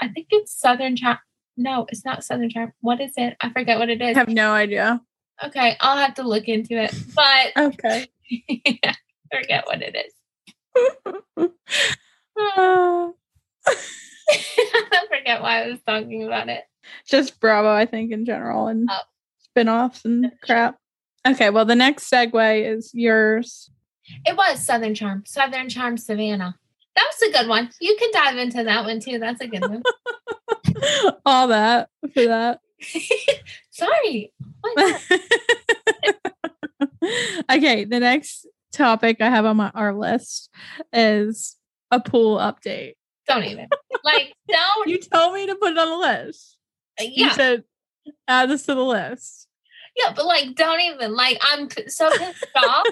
[0.00, 1.18] I think it's Southern Charm.
[1.56, 2.72] No, it's not Southern Charm.
[2.80, 3.36] What is it?
[3.40, 4.16] I forget what it is.
[4.16, 5.00] I have no idea.
[5.44, 6.94] Okay, I'll have to look into it.
[7.14, 8.06] But Okay.
[8.84, 8.94] I
[9.32, 10.12] forget what it is.
[12.38, 13.10] Uh,
[14.28, 16.64] I forget why I was talking about it.
[17.08, 18.98] Just Bravo, I think, in general, and Oh.
[19.38, 20.76] spin-offs and crap.
[21.26, 23.70] Okay, well, the next segue is yours.
[24.24, 25.24] It was Southern Charm.
[25.26, 26.56] Southern Charm Savannah.
[26.94, 27.70] That was a good one.
[27.80, 29.18] You can dive into that one too.
[29.18, 29.82] That's a good one.
[31.26, 32.60] All that for that.
[33.70, 34.32] Sorry.
[37.50, 40.50] Okay, the next topic I have on my our list
[40.92, 41.56] is
[41.90, 42.94] a pool update.
[43.28, 43.68] Don't even.
[44.02, 44.88] Like, don't.
[44.88, 46.55] You told me to put it on the list.
[47.00, 47.32] Uh, you Yeah.
[47.32, 47.64] said
[48.28, 49.48] add this to the list.
[49.96, 51.14] Yeah, but like, don't even.
[51.14, 52.86] Like, I'm so pissed off.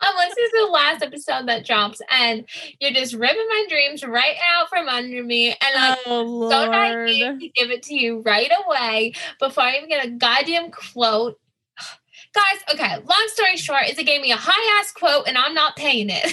[0.00, 2.44] I'm listening to the last episode that drops, and
[2.78, 5.48] you're just ripping my dreams right out from under me.
[5.48, 9.88] And like, oh so naive to give it to you right away before I even
[9.88, 11.38] get a goddamn quote.
[12.34, 15.54] Guys, okay, long story short is it gave me a high ass quote and I'm
[15.54, 16.32] not paying it.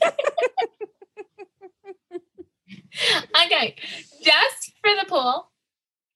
[3.46, 3.76] okay,
[4.22, 5.50] just for the pool.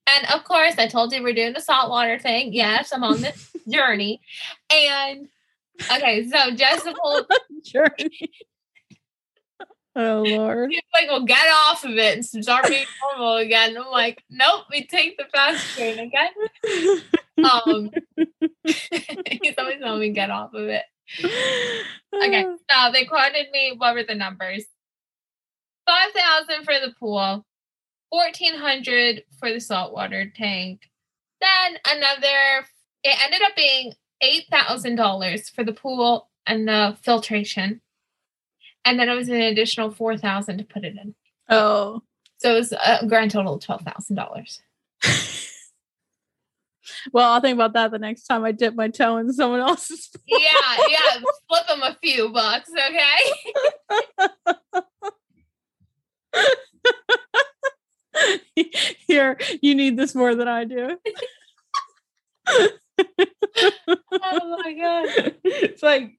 [0.07, 2.53] And of course, I told you we're doing the saltwater thing.
[2.53, 4.21] Yes, I'm on this journey.
[4.73, 5.29] And
[5.91, 7.27] okay, so just the pool
[7.65, 8.31] Journey.
[9.97, 10.71] Oh lord.
[10.71, 13.77] He's like, well, get off of it and start being normal again.
[13.77, 16.31] I'm like, nope, we take the fast train again.
[17.45, 17.91] Um,
[18.65, 20.83] he's always telling me get off of it.
[22.15, 23.75] Okay, so they quoted me.
[23.77, 24.65] What were the numbers?
[25.87, 27.45] Five thousand for the pool,
[28.11, 30.81] fourteen hundred for the saltwater tank.
[31.41, 32.67] Then another.
[33.03, 33.93] It ended up being
[34.23, 37.83] eight thousand dollars for the pool and the filtration,
[38.85, 41.15] and then it was an additional four thousand to put it in.
[41.49, 42.03] Oh.
[42.39, 44.61] So it was a grand total of twelve thousand dollars.
[47.13, 50.09] Well, I'll think about that the next time I dip my toe in someone else's.
[50.09, 50.39] pool.
[50.39, 51.21] Yeah, yeah.
[51.49, 53.63] Flip them a few bucks, okay?
[59.07, 60.97] Here, you need this more than I do.
[64.13, 65.35] Oh my god.
[65.45, 66.13] it's like,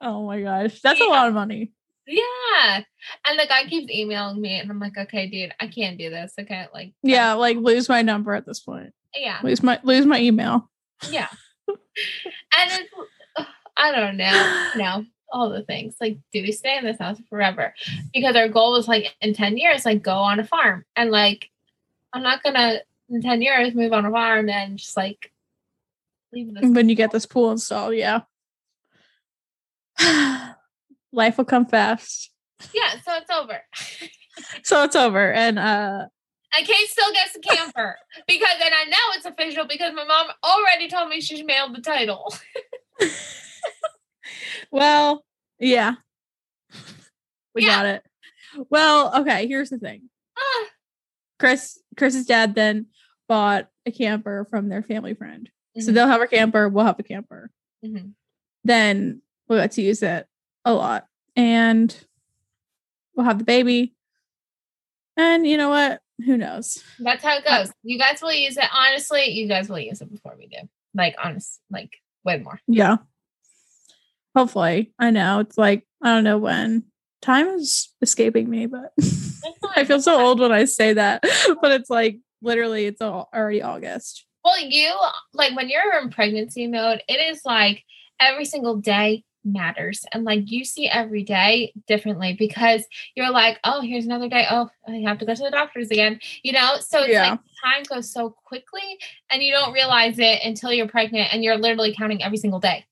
[0.00, 1.72] oh my gosh, that's a lot of money.
[2.06, 2.82] Yeah.
[3.26, 6.32] And the guy keeps emailing me, and I'm like, okay, dude, I can't do this.
[6.40, 6.92] Okay, like.
[7.02, 8.92] Yeah, like lose my number at this point.
[9.14, 10.70] yeah, Lose my lose my email.
[11.10, 11.28] yeah.
[11.68, 11.76] and
[12.72, 12.90] it's,
[13.76, 15.96] I don't know, no, all the things.
[16.00, 17.74] Like, do we stay in this house forever?
[18.12, 21.50] Because our goal was like in ten years, like go on a farm, and like,
[22.12, 25.32] I'm not gonna in ten years move on a farm and just like
[26.32, 26.64] leave this.
[26.70, 28.20] When you get this pool installed, yeah.
[31.12, 32.30] Life will come fast.
[32.72, 33.60] Yeah, so it's over.
[34.62, 35.32] So it's over.
[35.32, 36.06] And uh
[36.56, 37.96] And Kate still gets the camper
[38.28, 41.80] because, and I know it's official because my mom already told me she mailed the
[41.80, 42.32] title.
[44.70, 45.24] well,
[45.58, 45.94] yeah.
[47.54, 47.68] We Yeah.
[47.68, 48.02] got it.
[48.70, 50.08] Well, okay, here's the thing.
[50.36, 50.66] Ah,
[51.38, 52.86] Chris Chris's dad then
[53.28, 55.50] bought a camper from their family friend.
[55.78, 57.50] So mhm, they'll have a camper, we'll have a camper.
[57.84, 58.12] mhm.
[58.64, 60.26] Then we'll get to use it
[60.64, 61.06] a lot.
[61.36, 61.94] And
[63.14, 63.94] we'll have the baby.
[65.16, 66.00] And you know what?
[66.24, 66.82] Who knows?
[66.98, 67.72] That's how it goes.
[67.82, 68.64] You guys will use it.
[68.72, 70.68] Honestly, you guys will use it before we do.
[70.94, 71.90] Like, honest, like
[72.24, 72.60] way more.
[72.66, 72.96] Yeah.
[74.36, 74.92] Hopefully.
[74.98, 75.40] I know.
[75.40, 76.84] It's like, I don't know when.
[77.20, 78.92] Time is escaping me, but
[79.76, 81.24] I feel so old when I say that.
[81.60, 84.24] But it's like literally it's all already August.
[84.44, 84.92] Well, you
[85.34, 87.82] like when you're in pregnancy mode, it is like
[88.20, 90.04] every single day matters.
[90.12, 92.84] And like you see every day differently because
[93.16, 94.46] you're like, oh, here's another day.
[94.48, 96.20] Oh, I have to go to the doctors again.
[96.44, 96.76] You know?
[96.80, 97.30] So it's Yeah.
[97.30, 98.98] like time goes so quickly
[99.30, 102.84] and you don't realize it until you're pregnant and you're literally counting every single day.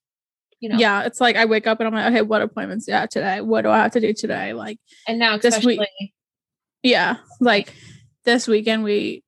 [0.59, 0.77] You know?
[0.77, 1.03] Yeah.
[1.03, 3.41] It's like I wake up and I'm like, okay, what appointments do I have today?
[3.41, 4.53] What do I have to do today?
[4.53, 5.79] Like, And now This week-
[6.83, 7.73] yeah, like
[8.25, 9.23] this weekend we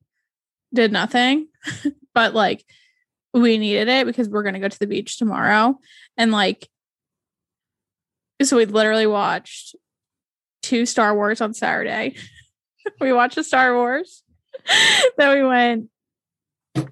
[0.74, 1.48] did nothing,
[2.14, 2.64] but like
[3.32, 5.78] we needed it because we're gonna go to the beach tomorrow.
[6.16, 6.68] And like
[8.42, 9.74] so we literally watched
[10.62, 12.16] two Star Wars on Saturday.
[13.00, 14.22] we watched the Star Wars.
[15.18, 15.90] then we went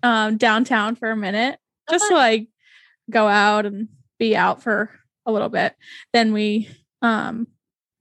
[0.03, 1.59] um downtown for a minute.
[1.91, 2.49] Just to like
[3.11, 4.91] go out and be out for
[5.27, 5.75] a little bit.
[6.13, 6.69] Then we
[7.03, 7.47] um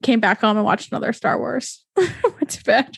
[0.04, 1.86] came back home and watched another Star Wars.
[1.98, 2.98] Went to bed.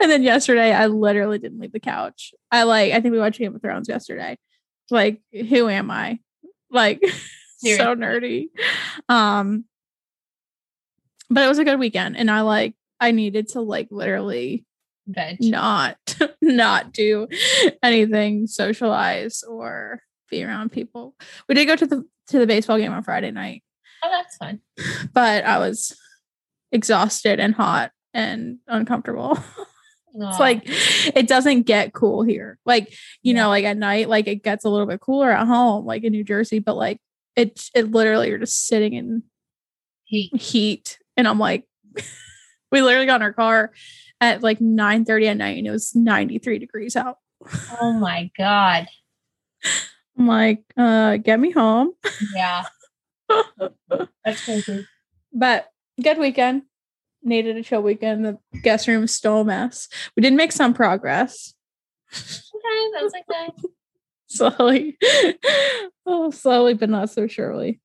[0.00, 2.34] And then yesterday I literally didn't leave the couch.
[2.50, 4.36] I like I think we watched Game of Thrones yesterday.
[4.90, 6.18] Like, who am I?
[6.70, 7.00] Like
[7.58, 8.48] so nerdy.
[9.08, 9.64] Um
[11.30, 14.64] but it was a good weekend and I like I needed to like literally
[15.06, 15.36] veg.
[15.40, 15.98] not
[16.42, 17.28] not do
[17.82, 21.14] anything socialize or be around people.
[21.48, 23.62] We did go to the to the baseball game on Friday night
[24.02, 24.60] Oh, that's fun.
[25.12, 25.96] but I was
[26.72, 29.38] exhausted and hot and uncomfortable.
[30.14, 32.58] it's like it doesn't get cool here.
[32.66, 32.90] Like,
[33.22, 33.42] you Yeah.
[33.44, 36.12] know, like at night, like it gets a little bit cooler at home, like in
[36.12, 36.98] New Jersey, but like
[37.36, 39.22] it it literally you're just sitting in
[40.04, 40.36] heat.
[40.36, 40.98] heat.
[41.16, 41.64] And I'm like,
[42.70, 43.72] we literally got in our car
[44.20, 47.16] at like 9 30 at night and it was 93 degrees out.
[47.80, 48.86] Oh my god.
[50.18, 51.92] I'm like, uh, get me home.
[52.34, 52.64] Yeah.
[54.24, 54.86] That's crazy.
[55.32, 56.62] But good weekend.
[57.22, 58.24] Needed a chill weekend.
[58.24, 59.88] The guest room is still a mess.
[60.16, 61.54] We did make some progress.
[62.12, 63.68] Okay, that's okay.
[64.26, 64.98] Slowly.
[66.06, 67.80] oh, slowly, but not so surely.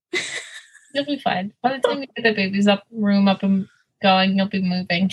[0.93, 1.53] You'll be fine.
[1.61, 3.67] By the time you get the baby's up room up and
[4.01, 5.11] going, you'll be moving.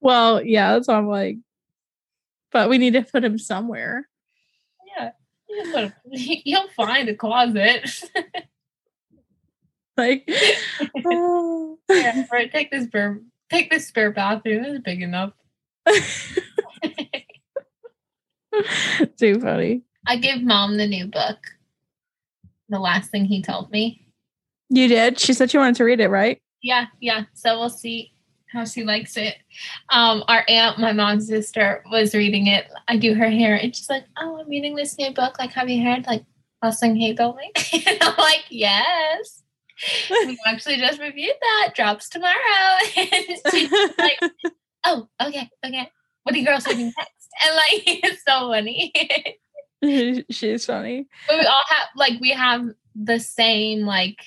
[0.00, 1.36] Well, yeah, that's what I'm like.
[2.50, 4.08] But we need to put him somewhere.
[5.52, 5.92] You'll,
[6.44, 7.88] you'll find a closet.
[9.96, 10.28] Like,
[11.04, 11.78] oh.
[11.90, 12.50] yeah, right.
[12.50, 14.64] Take this spare take this spare bathroom.
[14.64, 15.32] It's big enough.
[19.18, 19.82] too funny.
[20.06, 21.38] I gave mom the new book.
[22.68, 24.06] The last thing he told me.
[24.70, 25.20] You did.
[25.20, 26.40] She said she wanted to read it, right?
[26.62, 27.24] Yeah, yeah.
[27.34, 28.11] So we'll see
[28.52, 29.36] how she likes it.
[29.90, 32.66] Um, our aunt, my mom's sister, was reading it.
[32.88, 35.38] I do her hair, and she's like, "Oh, I'm reading this new book.
[35.38, 36.24] Like, have you heard like
[36.80, 37.38] he told
[37.86, 39.42] and I'm like, "Yes."
[40.10, 41.72] we actually just reviewed that.
[41.74, 42.36] Drops tomorrow.
[42.96, 44.20] and she's like,
[44.84, 45.90] "Oh, okay, okay.
[46.22, 48.92] What are you girls reading next?" And like, it's so funny.
[50.30, 51.06] She's funny.
[51.26, 54.18] but we all have like we have the same like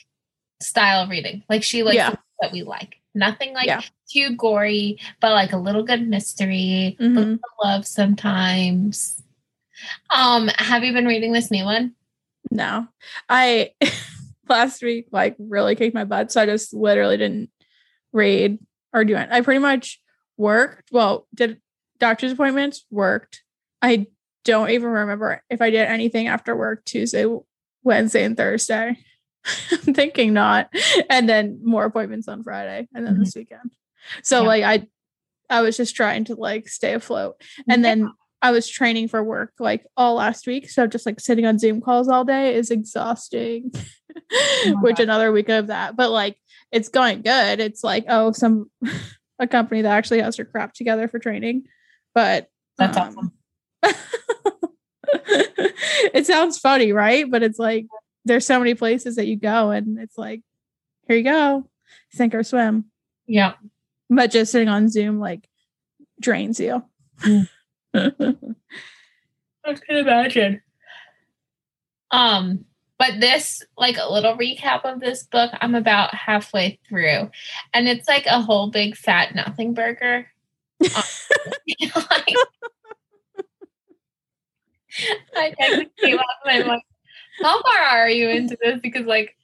[0.62, 1.44] style of reading.
[1.48, 2.16] Like she likes Yeah.
[2.42, 2.98] that we like.
[3.16, 3.82] Nothing like Yeah.
[4.10, 7.40] too gory, but like a little good mystery, a Mhm.
[7.64, 9.22] love sometimes.
[10.14, 11.96] Um, have you been reading this new one?
[12.52, 12.88] No,
[13.30, 13.72] I
[14.50, 17.50] last week like really kicked my butt, so I just literally didn't
[18.12, 18.60] read
[18.94, 19.30] or do it.
[19.32, 20.02] I pretty much
[20.38, 20.90] worked.
[20.92, 21.60] Well, did
[22.00, 23.44] doctor's appointments, worked.
[23.82, 24.08] I
[24.44, 27.26] don't even remember if I did anything after work Tuesday,
[27.84, 28.98] Wednesday, and Thursday.
[29.72, 30.70] I'm thinking not,
[31.10, 33.20] and then more appointments on Friday, and then Mhm.
[33.20, 33.72] this weekend.
[34.24, 34.48] So Yeah.
[34.48, 34.88] like I,
[35.50, 39.54] I was just trying to like stay afloat, and then I was training for work
[39.60, 40.70] like all last week.
[40.70, 43.72] So just like sitting on Zoom calls all day is exhausting.
[43.74, 43.82] my
[44.82, 45.04] Which God.
[45.04, 45.96] another week of that.
[45.96, 46.38] But like
[46.72, 47.60] it's going good.
[47.60, 48.70] It's like, oh, some
[49.40, 51.66] a company that actually has their crap together for training.
[52.14, 53.32] But That's um,
[56.14, 57.30] it sounds funny, right?
[57.30, 57.88] But it's like
[58.26, 60.42] there's so many places that you go and it's like,
[61.08, 61.70] here you go,
[62.12, 62.86] sink or swim.
[63.28, 63.54] Yeah.
[64.10, 65.48] But just sitting on Zoom like
[66.20, 66.84] drains you.
[67.22, 67.48] Mm.
[69.66, 70.62] I can imagine.
[72.12, 72.66] Um,
[72.98, 77.30] But this, like a little recap of this book, I'm about halfway through,
[77.74, 80.28] and it's like a whole big fat nothing burger.
[85.36, 86.84] Like, I texted Kayla and I'm like,
[87.42, 88.80] how far are you into this?
[88.82, 89.36] Because like,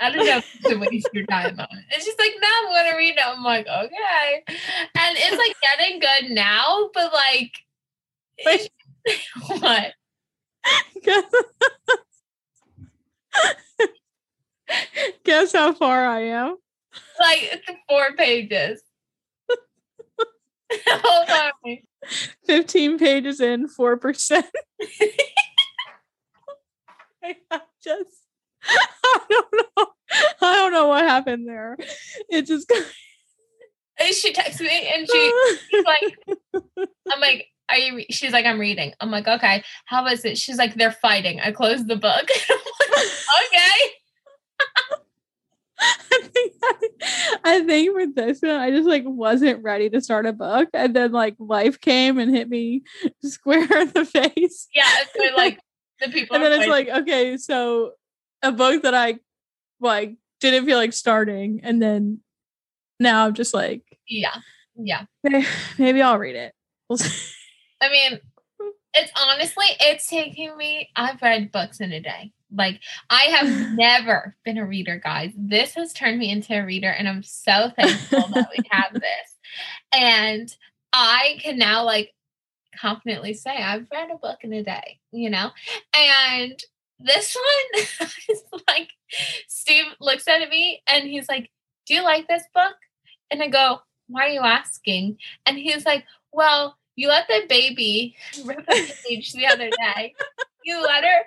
[0.00, 1.68] I don't know to waste your time on.
[1.70, 3.24] And she's like, no, I'm gonna read it.
[3.24, 4.42] I'm like, okay.
[4.48, 7.52] And it's like getting good now, but like,
[8.44, 8.70] Wait.
[9.60, 9.92] what?
[11.02, 11.24] Guess,
[15.24, 16.56] Guess how far I am.
[17.20, 18.82] Like it's four pages.
[20.88, 21.78] Oh Hold on.
[22.46, 24.42] 15 pages in, 4%.
[27.50, 28.26] I just,
[28.62, 29.86] I don't know.
[30.40, 31.76] I don't know what happened there.
[32.30, 36.18] It just, And she texts me and she she's like,
[37.10, 37.96] I'm like, are you?
[37.96, 38.06] Re-?
[38.10, 38.92] She's like, I'm reading.
[39.00, 39.62] I'm like, okay.
[39.86, 40.36] How is it?
[40.38, 41.40] She's like, they're fighting.
[41.40, 42.28] I closed the book.
[43.46, 43.90] Okay.
[45.80, 46.78] I think I,
[47.44, 50.94] I think for this one, I just like wasn't ready to start a book, and
[50.94, 52.84] then like life came and hit me
[53.24, 54.68] square in the face.
[54.74, 54.88] Yeah.
[55.14, 55.58] So like
[56.00, 56.34] the people.
[56.34, 57.92] and then it's like okay so
[58.42, 59.14] a book that i
[59.80, 62.20] like didn't feel like starting and then
[63.00, 64.34] now i'm just like yeah,
[64.76, 65.04] yeah.
[65.30, 65.44] "Eh,
[65.78, 66.54] maybe i'll read it
[66.88, 67.32] We'll see.
[67.80, 68.20] I mean,
[68.94, 70.90] it's honestly, it's taking me.
[70.96, 72.32] I've read books in a day.
[72.52, 72.80] Like
[73.10, 75.32] I have never been a reader, guys.
[75.36, 79.34] This has turned me into a reader, and I'm so thankful that we have this.
[79.92, 80.54] And
[80.92, 82.12] I can now like
[82.80, 85.50] confidently say I've read a book in a day, you know?
[85.96, 86.58] And
[86.98, 87.36] this
[87.74, 87.84] one
[88.28, 88.90] is like
[89.48, 91.50] Steve looks at me and he's like,
[91.86, 92.76] Do you like this book?
[93.30, 95.18] And I go, Why are you asking?
[95.46, 100.14] And he's like, Well, you let the baby rip a page the other day.
[100.64, 101.20] You let her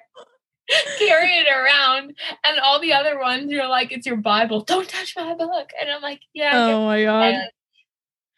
[0.97, 4.61] carry it around, and all the other ones, you're like, It's your Bible.
[4.61, 5.69] Don't touch my book.
[5.79, 7.49] And I'm like, Yeah, oh my god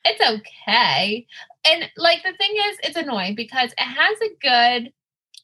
[0.05, 1.27] it's okay.
[1.67, 4.93] And like the thing is, it's annoying because it has a good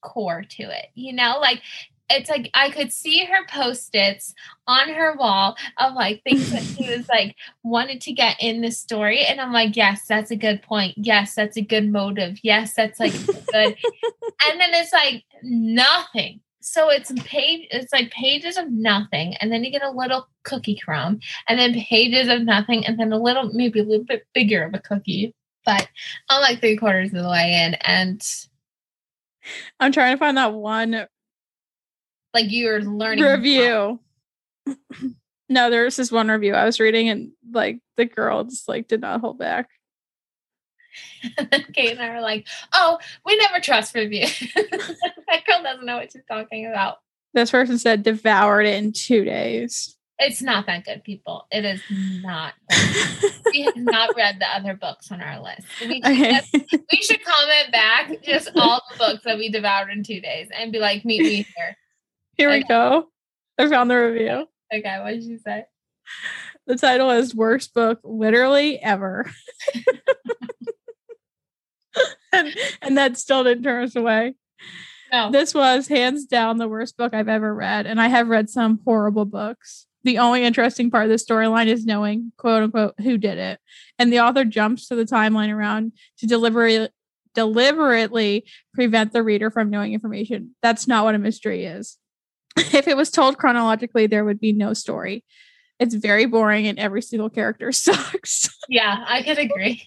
[0.02, 1.62] core to it, you know, like
[2.10, 4.34] it's like I could see her post-its
[4.68, 8.72] on her wall of like things that she was like wanted to get in the
[8.72, 9.26] story.
[9.26, 10.96] And I'm like, yes, that's a good point.
[10.98, 12.40] Yes, that's a good motive.
[12.44, 13.76] Yes, that's like good.
[14.48, 16.42] and then it's like nothing.
[16.68, 20.80] So it's page it's like pages of nothing, and then you get a little cookie
[20.84, 24.64] crumb, and then pages of nothing, and then a little maybe a little bit bigger
[24.64, 25.36] of a cookie.
[25.64, 25.88] But
[26.30, 28.22] I'm like three quarters of the way in, and
[29.80, 31.06] i'm trying to find that one
[32.34, 34.00] like you're learning review
[35.50, 39.02] no there's this one review i was reading and like the girl just like did
[39.02, 39.70] not hold back
[41.74, 46.12] Kait and I were like, "Oh, we never trust reviews." that girl doesn't know what
[46.12, 46.98] she's talking about.
[47.34, 51.48] this person said devoured it in two days It's not that good, people.
[51.52, 51.82] It is
[52.22, 52.54] not.
[52.70, 55.62] That we have not read the other books on our list.
[55.82, 56.54] We okay just-
[56.92, 60.72] we should comment back just all the books that we devoured in two days and
[60.72, 61.78] be like, "Meet me here."
[62.38, 63.08] here we go
[63.58, 65.64] i found the review Okay, what did you say?
[66.68, 69.32] The title is Worst Book Literally Ever.
[72.36, 74.36] And, and that still didn't turn us away.
[75.12, 75.32] No.
[75.32, 77.86] This was hands down the worst book I've ever read.
[77.86, 79.86] And I have read some horrible books.
[80.04, 83.60] The only interesting part of the storyline is knowing, quote unquote, who did it.
[83.98, 86.90] And the author jumps to the timeline around to deliberately
[87.34, 90.56] deliberately prevent the reader from knowing information.
[90.62, 91.98] That's not what a mystery is.
[92.58, 95.24] if it was told chronologically, there would be no story.
[95.80, 98.50] It's very boring and every single character sucks.
[98.70, 99.84] Yeah, I could agree.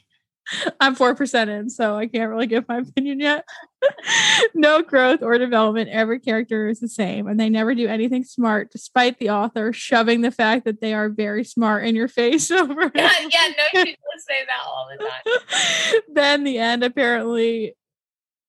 [0.81, 3.45] I'm 4% in, so I can't really give my opinion yet.
[4.55, 5.91] no growth or development.
[5.91, 10.21] Every character is the same, and they never do anything smart, despite the author shoving
[10.23, 13.85] the fact that they are very smart in your face over and Yeah, yeah, no,
[13.85, 16.03] she does say that all the time.
[16.15, 17.75] then the end apparently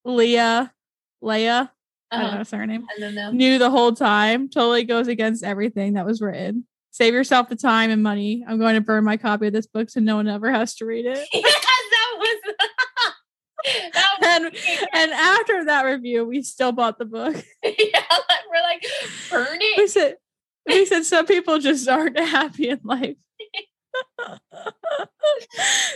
[0.05, 0.71] leah
[1.21, 1.71] leah
[2.11, 2.37] i don't know Uh-huh.
[2.39, 3.31] what's her name I don't know.
[3.31, 7.91] knew the whole time totally goes against everything that was written save yourself the time
[7.91, 10.49] and money i'm going to burn my copy of this book so no one ever
[10.51, 11.19] has to read it
[13.65, 14.45] was was and
[14.93, 17.35] and after that review we still bought the book.
[17.63, 18.85] Yeah, like, we're like
[19.29, 20.17] burn we said
[20.65, 23.17] we said some people just aren't happy in life.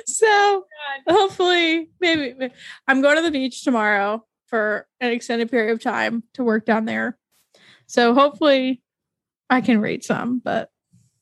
[0.06, 0.64] So oh
[1.08, 1.14] God.
[1.16, 2.50] hopefully maybe
[2.88, 6.86] i'm going to the beach tomorrow for an extended period of time to work down
[6.86, 7.18] there.
[7.88, 8.82] So hopefully
[9.50, 10.70] i can read some but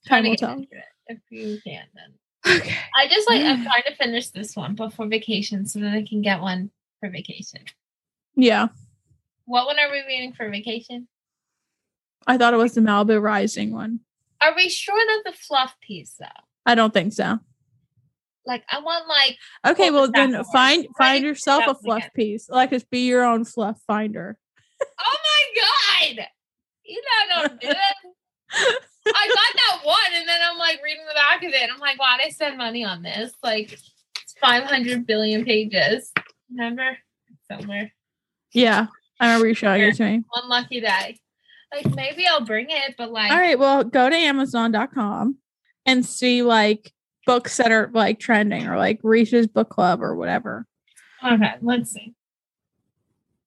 [0.07, 0.65] time Trying to will tell.
[1.07, 2.13] if you can then.
[2.47, 6.03] Okay I just like I'm trying to finish this one before vacation so that I
[6.07, 7.61] can get one for vacation.
[8.35, 8.67] yeah
[9.45, 11.07] What one are we reading for vacation?
[12.27, 14.01] I thought it was the Malibu Rising one.
[14.41, 16.25] Are we sure that the fluff piece though?
[16.65, 17.39] I don't think so.
[18.45, 20.43] Like I want like Okay, well then for?
[20.51, 22.11] find find yourself a fluff again?
[22.15, 22.49] piece.
[22.49, 24.37] Like just be your own fluff finder.
[24.81, 25.61] oh my
[26.15, 26.25] god,
[26.83, 28.83] you know don't do it.
[29.07, 31.61] I got that one, and then I'm like reading the back of it.
[31.61, 33.31] And I'm like, why did I spend money on this?
[33.43, 36.11] Like, it's 500 billion pages.
[36.51, 36.97] Remember?
[37.51, 37.91] Somewhere.
[38.53, 38.87] Yeah.
[39.19, 40.23] I remember you showing it to me.
[40.29, 41.19] One lucky day.
[41.73, 45.37] Like, maybe I'll bring it, but like, All right, well, go to Amazon.com
[45.85, 46.91] and see like
[47.25, 50.67] books that are like trending or like Reese's book club or whatever.
[51.23, 52.13] okay, let's see.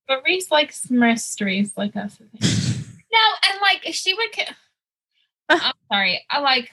[0.09, 2.19] But Reese likes mysteries like us.
[3.15, 3.21] No,
[3.53, 4.31] and like, she would.
[5.49, 6.25] I'm sorry.
[6.31, 6.71] I like,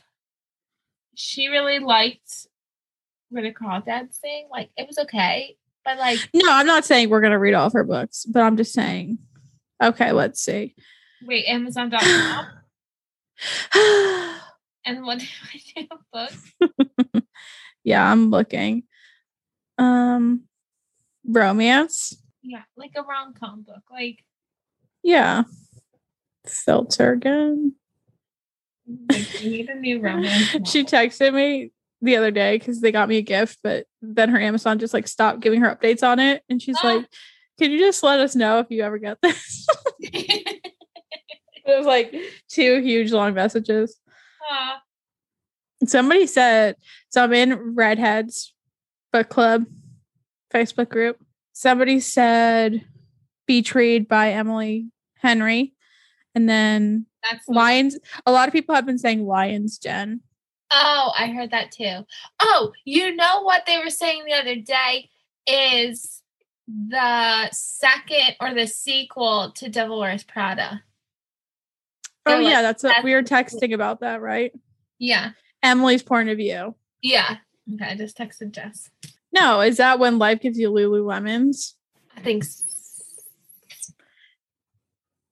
[1.15, 2.47] she really liked
[3.29, 4.47] what a crawdads thing.
[4.51, 5.57] Like, it was okay.
[5.83, 8.57] But like, No, I'm not saying we're gonna read all of her books, but I'm
[8.57, 9.17] just saying.
[9.81, 10.75] Okay, let's see.
[11.23, 12.47] wait, Amazon.com.
[14.83, 15.25] And what do
[15.77, 15.87] I do?
[16.11, 17.23] Book?
[17.83, 18.83] yeah, I'm looking.
[19.77, 20.43] Um
[21.27, 22.15] romance.
[22.41, 23.83] Yeah, like a rom com book.
[23.91, 24.23] Like,
[25.03, 25.43] Yeah.
[26.47, 27.75] Filter again.
[29.09, 30.49] Like need a new romance.
[30.69, 31.71] she texted me
[32.01, 35.07] the other day because they got me a gift, but then her Amazon just like
[35.07, 36.43] stopped giving her updates on it.
[36.49, 36.87] And she's Ah.
[36.95, 37.07] like,
[37.59, 39.67] Can you just let us know if you ever get this?
[39.99, 40.61] it
[41.65, 42.13] was like
[42.49, 43.97] two huge long messages.
[44.49, 44.81] Aw,
[45.85, 46.75] Somebody said,
[47.09, 48.53] so I'm in Redheads
[49.11, 49.65] book club
[50.53, 51.17] Facebook group.
[51.53, 52.85] Somebody said
[53.75, 54.87] Read by Emily
[55.17, 55.73] Henry.
[56.33, 57.97] And then that's Lions.
[58.25, 60.21] A lot of people have been saying Lions Den.
[60.73, 62.05] Oh, I heard that too.
[62.41, 65.09] Oh, you know what they were saying the other day
[65.45, 66.21] is
[66.67, 70.81] the second or the sequel to Devil Wears Prada.
[72.25, 72.61] Oh, like, yeah.
[72.61, 74.53] That's what that's we were texting about that, right?
[74.99, 75.31] Yeah,
[75.63, 76.75] Emily's point of view.
[77.01, 77.37] yeah.
[77.75, 78.89] Okay, I just texted Jess.
[79.31, 81.73] No, is that when life gives you Lululemons?
[82.17, 83.03] I think s-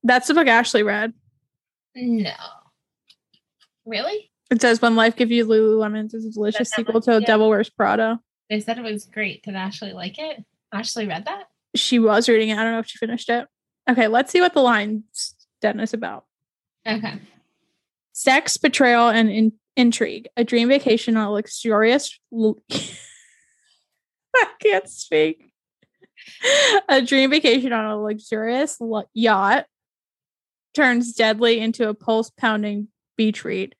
[0.04, 1.12] That's the book Ashley read.
[2.00, 2.32] No.
[3.84, 4.30] Really?
[4.50, 7.20] It says when life gives you Lululemons is a delicious sequel to yeah.
[7.20, 8.20] Devil Wears Prada.
[8.48, 9.44] They said it was great.
[9.44, 10.44] Did Ashley like it?
[10.72, 11.44] Ashley read that?
[11.76, 12.58] She was reading it.
[12.58, 13.46] I don't know if she finished it.
[13.88, 16.24] Okay, let's see what the Lions Den is about.
[16.86, 17.20] Okay.
[18.12, 20.28] Sex, betrayal, and in- intrigue.
[20.36, 22.18] A dream vacation on a luxurious.
[22.32, 22.58] l-
[24.34, 25.52] I can't speak.
[26.88, 29.66] A dream vacation on a luxurious lu- yacht
[30.74, 33.74] turns deadly into a pulse pounding beach read.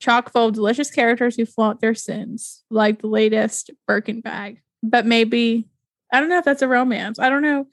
[0.00, 4.60] Chock full of delicious characters who flaunt their sins, like the latest Birkin bag.
[4.82, 5.68] But maybe,
[6.12, 7.18] I don't know if that's a romance.
[7.18, 7.66] I don't know.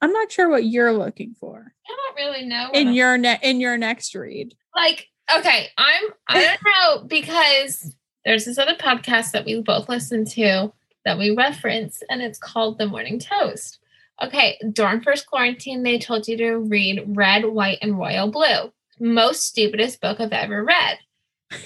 [0.00, 2.68] I'm not sure what you're looking for I don't really know.
[2.74, 4.54] in I'm- your ne- in your next read.
[4.76, 6.60] like okay i'm i don't
[7.00, 10.72] know because there's this other podcast that we both listen to
[11.06, 13.78] that we reference and it's called the morning toast
[14.22, 19.44] okay during first quarantine they told you to read red white and royal blue most
[19.44, 20.98] stupidest book i've ever read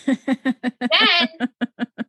[0.07, 1.29] then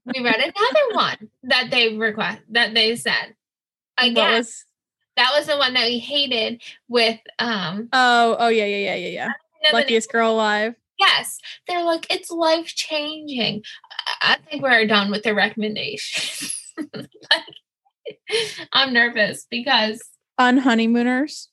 [0.05, 3.35] we read another one that they request that they said
[3.97, 4.65] again was-
[5.17, 9.07] that was the one that we hated with um oh, oh yeah, yeah, yeah, yeah,
[9.09, 9.25] yeah.
[9.27, 9.33] know
[9.63, 10.73] the name Luckiest girl alive.
[10.97, 11.37] Yes,
[11.67, 13.61] they're like it's life changing.
[14.21, 16.49] I I think we're done with the recommendation.
[16.93, 17.07] like,
[18.71, 20.01] I'm nervous because
[20.37, 21.49] On honeymooners.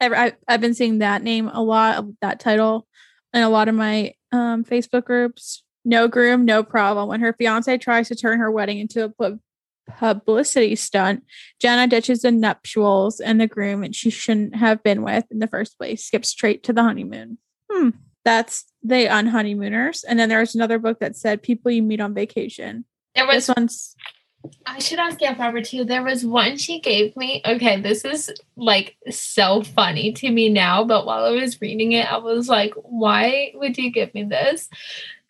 [0.00, 2.86] I've, I- I've been seeing that name a lot, that title,
[3.32, 5.62] in a lot of my um, Facebook groups.
[5.84, 7.08] No groom, no problem.
[7.08, 9.40] When her fiance tries to turn her wedding into a pu-
[9.96, 11.24] publicity stunt,
[11.60, 15.46] Jenna ditches the nuptials and the groom and she shouldn't have been with in the
[15.46, 16.04] first place.
[16.04, 17.38] Skips straight to the honeymoon.
[17.70, 17.90] Hmm.
[18.24, 20.04] That's the Unhoneymooners.
[20.06, 22.84] And then there's another book that said people you meet on vacation.
[23.14, 23.46] there was.
[23.46, 23.96] This one's
[24.66, 25.84] I should ask Aunt Barbara too.
[25.84, 27.42] There was one she gave me.
[27.44, 32.10] Okay, this is like so funny to me now, but while I was reading it,
[32.10, 34.68] I was like, "Why would you give me this?"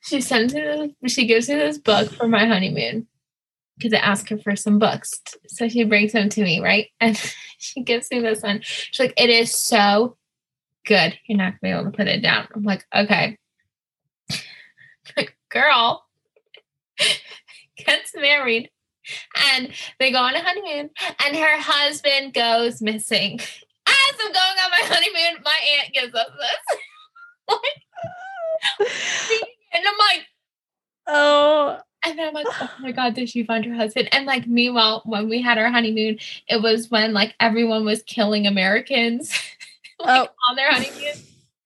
[0.00, 0.94] She sends me.
[1.00, 3.06] This, she gives me this book for my honeymoon
[3.76, 5.20] because I asked her for some books.
[5.46, 6.88] So she brings them to me, right?
[7.00, 7.16] And
[7.58, 8.60] she gives me this one.
[8.62, 10.16] She's like, "It is so
[10.84, 11.18] good.
[11.26, 13.38] You're not gonna be able to put it down." I'm like, "Okay."
[15.16, 16.04] like, girl
[17.76, 18.70] gets married
[19.52, 20.90] and they go on a honeymoon
[21.24, 23.40] and her husband goes missing.
[23.40, 26.78] As I'm going on my honeymoon, my aunt gives us this.
[27.50, 28.90] Like,
[29.72, 30.26] and I'm like,
[31.06, 34.08] oh and then I'm like, oh my god, did she find her husband?
[34.12, 38.46] And like, meanwhile, when we had our honeymoon, it was when like everyone was killing
[38.46, 39.30] Americans
[39.98, 40.34] like, Oh.
[40.50, 41.14] on their honeymoon.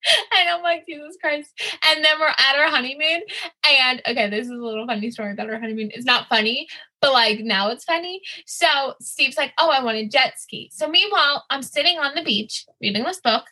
[0.39, 1.51] And I'm like, Jesus Christ.
[1.89, 3.23] And then we're at our honeymoon.
[3.69, 5.91] And okay, this is a little funny story about our honeymoon.
[5.93, 6.67] It's not funny,
[7.01, 8.21] but like now it's funny.
[8.47, 10.71] So Steve's like, Oh, I want a jet ski.
[10.73, 13.45] So meanwhile, I'm sitting on the beach reading this book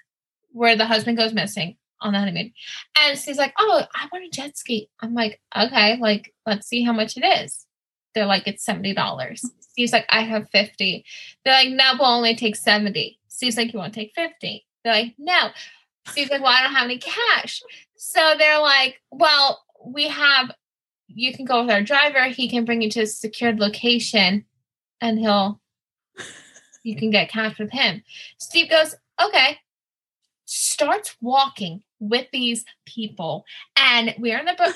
[0.52, 2.52] where the husband goes missing on the honeymoon.
[3.00, 4.88] And Steve's like, Oh, I want a jet ski.
[5.00, 7.66] I'm like, Okay, like, let's see how much it is.
[8.14, 9.38] They're like, It's $70.
[9.60, 11.04] Steve's like, I have 50.
[11.44, 13.18] They're like, No, we'll only take 70.
[13.28, 14.66] Steve's like, You want to take 50?
[14.82, 15.48] They're like, No.
[16.06, 17.62] Steve's like, Well, I don't have any cash.
[17.96, 20.50] So they're like, Well, we have,
[21.08, 22.24] you can go with our driver.
[22.24, 24.44] He can bring you to a secured location
[25.00, 25.60] and he'll,
[26.82, 28.02] you can get cash with him.
[28.38, 29.58] Steve goes, Okay.
[30.44, 33.44] Starts walking with these people.
[33.76, 34.74] And we're in the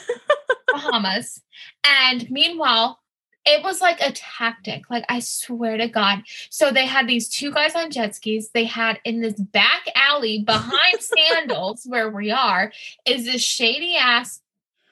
[0.73, 1.41] Bahamas.
[1.85, 3.01] And meanwhile,
[3.47, 4.89] it was like a tactic.
[4.91, 6.21] Like, I swear to God.
[6.51, 8.51] So they had these two guys on jet skis.
[8.51, 12.73] They had in this back alley behind Sandals, where we are,
[13.07, 14.41] is this shady ass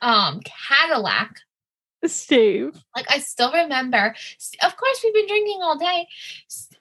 [0.01, 1.37] um Cadillac.
[2.05, 2.77] Steve.
[2.97, 4.15] Like, I still remember.
[4.65, 6.09] Of course, we've been drinking all day.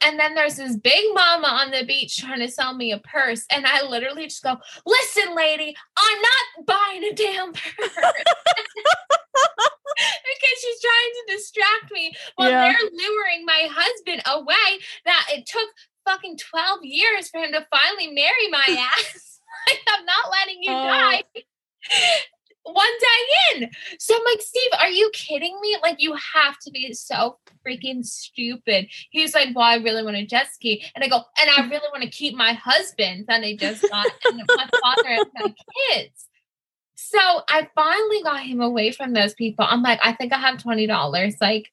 [0.04, 3.46] And then there's this big mama on the beach trying to sell me a purse.
[3.52, 7.96] And I literally just go, Listen, lady, I'm not buying a damn purse.
[10.02, 12.64] because she's trying to distract me while Yeah.
[12.72, 15.70] they're luring my husband away that it took
[16.06, 18.66] fucking 12 years for him to finally marry my
[18.98, 19.40] ass.
[19.70, 20.84] like, I'm not letting you Oh.
[20.84, 21.24] die.
[22.64, 23.70] One day in.
[24.00, 25.78] So I'm like, Steve, are you kidding me?
[25.82, 28.88] Like, you have to be so freaking stupid.
[29.10, 30.84] He's like, Well, I really want a jet ski.
[30.96, 34.06] And I go, And I really want to keep my husband that I just got
[34.26, 35.54] and my father and my
[35.92, 36.28] kids.
[36.96, 39.66] So I finally got him away from those people.
[39.68, 41.42] I'm like, I think I have $20.
[41.42, 41.72] Like,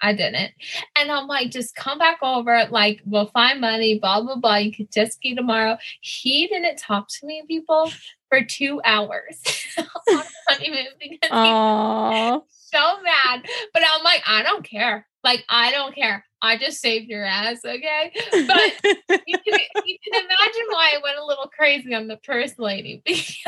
[0.00, 0.52] I didn't.
[0.96, 2.66] And I'm like, just come back over.
[2.70, 4.56] Like, we'll find money, blah, blah, blah.
[4.56, 5.76] You could just ski tomorrow.
[6.00, 7.90] He didn't talk to me, people,
[8.28, 9.42] for two hours
[9.78, 12.42] on honeymoon because Aww.
[12.48, 13.46] so mad.
[13.72, 15.06] But I'm like, I don't care.
[15.24, 16.24] Like, I don't care.
[16.40, 18.12] I just saved your ass, okay?
[18.14, 18.72] But
[19.26, 23.02] you can, you can imagine why I went a little crazy on the purse lady
[23.06, 23.46] because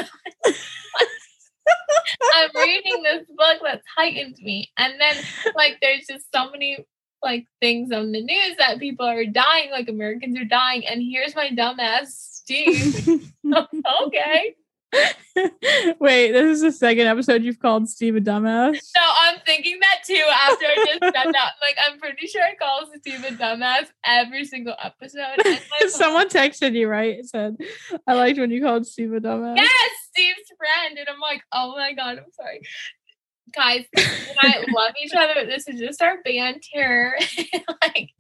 [2.34, 4.70] I'm reading this book that's heightened me.
[4.76, 5.16] And then,
[5.54, 6.86] like, there's just so many
[7.22, 10.86] like things on the news that people are dying, like Americans are dying.
[10.86, 13.30] And here's my dumbass Steve.
[14.06, 14.54] okay.
[16.00, 18.76] Wait, this is the second episode you've called Steve a dumbass.
[18.82, 21.52] So I'm thinking that too after I just said that.
[21.60, 25.36] Like, I'm pretty sure I call Steve a dumbass every single episode.
[25.88, 27.18] Someone texted you, right?
[27.18, 27.56] It said,
[28.06, 29.56] I liked when you called Steve a dumbass.
[29.56, 30.98] yes, Steve's friend.
[30.98, 32.60] And I'm like, oh my God, I'm sorry.
[33.54, 33.84] Guys,
[34.38, 35.46] I love each other.
[35.46, 37.16] This is just our banter.
[37.82, 38.10] like,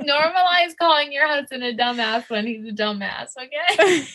[0.00, 4.06] normalize calling your husband a dumbass when he's a dumbass, okay?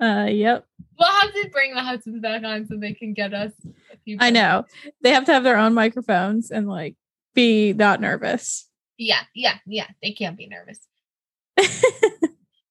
[0.00, 0.66] uh, yep.
[0.98, 3.52] we'll have to bring the husbands back on so they can get us.
[3.92, 4.64] a few I know.
[5.02, 6.96] They have to have their own microphones and like
[7.34, 8.68] be not nervous.
[8.98, 9.86] Yeah, yeah, yeah.
[10.02, 10.80] They can't be nervous.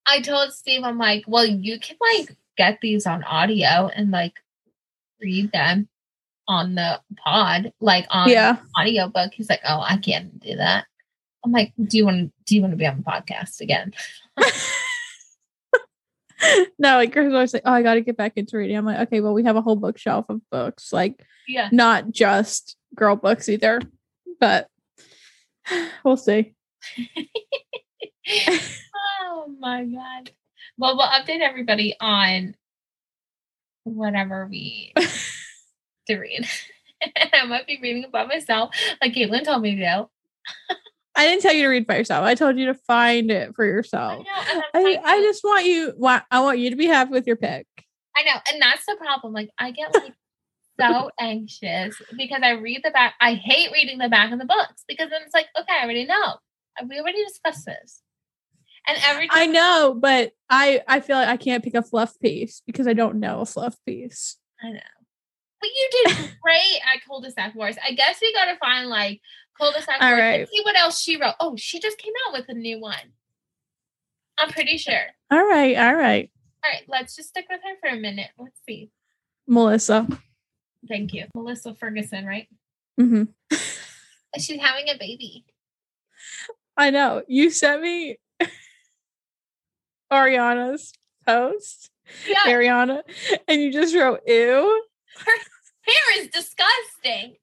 [0.09, 4.33] I told Steve, I'm like, well, you can like get these on audio and like
[5.21, 5.87] read them
[6.47, 8.57] on the pod, like on yeah.
[8.79, 9.33] audiobook.
[9.33, 10.85] He's like, oh, I can't do that.
[11.45, 13.93] I'm like, do you want to do you want to be on the podcast again?
[16.79, 18.75] no, like Chris always like, Oh, I gotta get back into reading.
[18.75, 21.69] I'm like, okay, well, we have a whole bookshelf of books, like Yeah.
[21.71, 23.79] not just girl books either.
[24.39, 24.67] But
[26.03, 26.55] we'll see.
[28.29, 30.31] oh my god.
[30.77, 32.55] Well, we'll update everybody on
[33.83, 34.93] whatever we
[36.07, 36.47] to read.
[37.01, 40.07] and I might be reading it by myself, like Caitlin told me to.
[41.15, 42.23] I didn't tell you to read by yourself.
[42.23, 44.25] I told you to find it for yourself.
[44.73, 45.93] I, trying I just want you
[46.31, 47.67] I want you to be happy with your pick.
[48.15, 49.33] I know, and that's the problem.
[49.33, 50.13] Like I get like
[50.79, 53.15] so anxious because I read the back.
[53.19, 56.05] I hate reading the back of the books because then it's like, okay, I already
[56.05, 56.35] know.
[56.87, 58.01] We already discussed this.
[58.89, 62.19] And every time I know, but I I feel like I can't pick a fluff
[62.19, 64.37] piece because I don't know a fluff piece.
[64.61, 64.79] I know.
[65.61, 67.75] But you did great at cul-de-sac wars.
[67.85, 69.21] I guess we gotta find like
[69.59, 70.39] cul-de-sac All wars right.
[70.39, 71.35] and see what else she wrote.
[71.39, 73.13] Oh, she just came out with a new one.
[74.39, 75.01] I'm pretty sure.
[75.29, 76.31] All right, all right.
[76.63, 78.29] All right, let's just stick with her for a minute.
[78.37, 78.89] Let's see.
[79.47, 80.07] Melissa.
[80.87, 81.25] Thank you.
[81.35, 82.47] Melissa Ferguson, right?
[82.97, 83.23] hmm
[84.37, 85.45] She's having a baby.
[86.77, 87.23] I know.
[87.27, 88.17] You sent me
[90.11, 90.93] Ariana's
[91.25, 91.89] post.
[92.27, 93.01] Yeah, Ariana.
[93.47, 94.83] And you just wrote ew.
[95.17, 95.31] Her
[95.81, 97.35] hair is disgusting.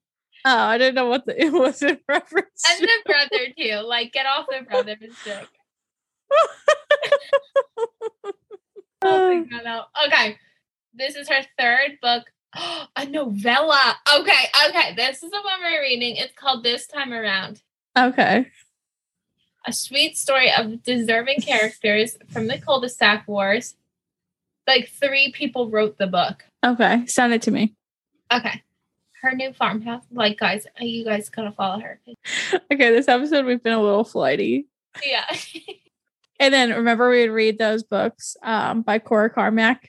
[0.44, 2.62] Oh, I didn't know what the it was in reference.
[2.68, 2.86] And to.
[2.86, 3.86] the brother too.
[3.86, 5.48] Like, get off the brother's dick.
[9.02, 9.84] Oh my God.
[10.06, 10.36] Okay.
[10.94, 12.24] This is her third book.
[12.96, 13.96] A novella.
[14.18, 14.94] Okay, okay.
[14.94, 16.16] This is the one we're reading.
[16.16, 17.60] It's called This Time Around.
[17.96, 18.50] okay.
[19.66, 23.74] A sweet story of deserving characters from the cul-de-sac wars.
[24.66, 26.44] Like three people wrote the book.
[26.64, 27.04] Okay.
[27.06, 27.74] Send it to me.
[28.32, 28.62] Okay.
[29.22, 30.04] Her new farmhouse.
[30.12, 32.00] Like, guys, you guys gotta follow her.
[32.72, 34.66] Okay, this episode we've been a little flighty.
[35.04, 35.24] Yeah.
[36.38, 39.88] And then remember we would read those books um, by Cora Carmack.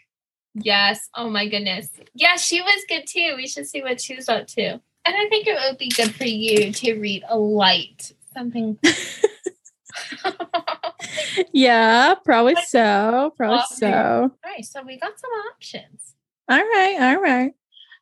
[0.54, 1.10] yes.
[1.14, 1.90] Oh my goodness.
[2.14, 3.34] Yeah, she was good too.
[3.36, 4.64] We should see what she's up to.
[4.70, 8.80] And I think it would be good for you to read a light something.
[11.54, 13.32] Yeah, probably so.
[13.38, 13.88] Probably Well, so.
[13.90, 16.16] All right, so we got some options.
[16.50, 17.54] All right, all right.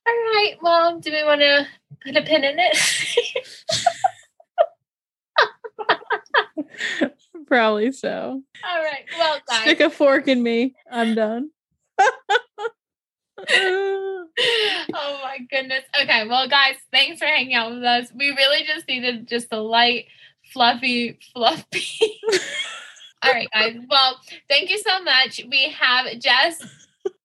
[0.07, 0.53] All right.
[0.61, 1.65] Well, do we want to
[2.05, 2.77] put a pin in it?
[7.47, 8.41] Probably so.
[8.67, 9.03] All right.
[9.17, 9.61] Well, guys.
[9.61, 10.75] Stick a fork in me.
[10.91, 11.49] I'm done.
[11.99, 12.17] oh
[14.93, 15.83] my goodness.
[16.01, 16.27] Okay.
[16.27, 18.11] Well, guys, thanks for hanging out with us.
[18.15, 20.05] We really just needed just a light,
[20.51, 22.19] fluffy, fluffy.
[23.21, 23.75] All right, guys.
[23.89, 25.41] Well, thank you so much.
[25.49, 26.61] We have Jess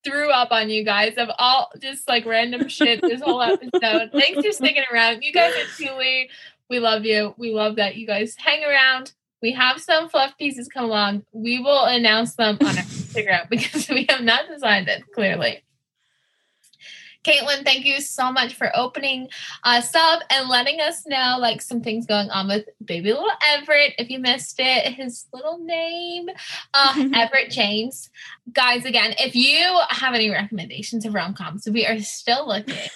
[0.04, 4.10] threw up on you guys of all just like random shit this whole episode.
[4.12, 5.22] Thanks for sticking around.
[5.22, 6.30] You guys are truly,
[6.68, 7.34] we love you.
[7.36, 9.12] We love that you guys hang around.
[9.42, 11.24] We have some fluff pieces come along.
[11.32, 15.62] We will announce them on our Instagram because we have not decided clearly.
[17.24, 19.28] Caitlin, thank you so much for opening
[19.64, 23.94] us up and letting us know like some things going on with baby little Everett.
[23.98, 26.28] If you missed it, his little name,
[26.72, 28.08] uh, Everett James.
[28.52, 32.76] Guys, again, if you have any recommendations of rom coms, we are still looking.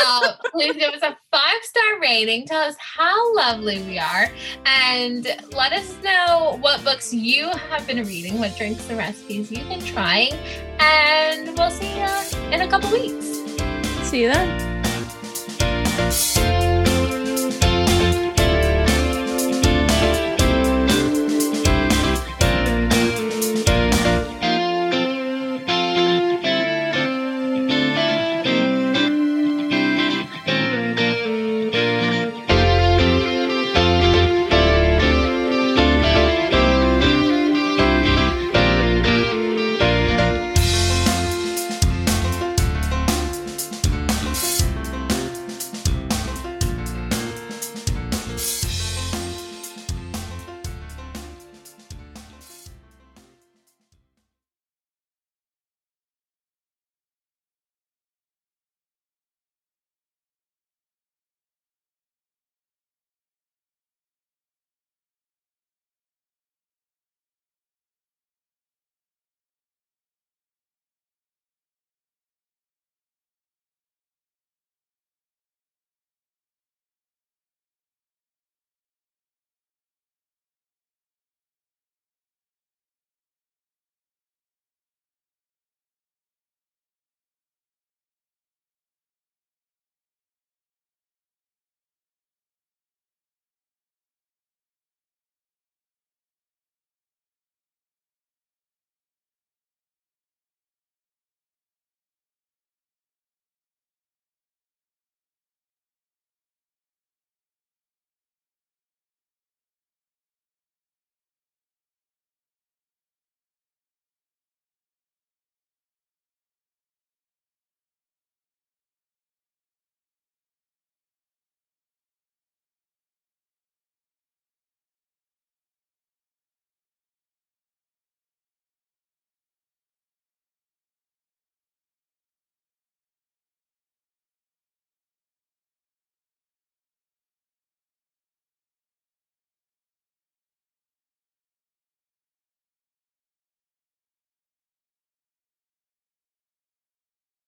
[0.00, 2.46] Uh, please give us a five star rating.
[2.46, 4.30] Tell us how lovely we are,
[4.64, 9.68] and let us know what books you have been reading, what drinks and recipes you've
[9.68, 10.32] been trying,
[10.78, 13.37] and we'll see you in a couple weeks.
[14.08, 14.67] See you then.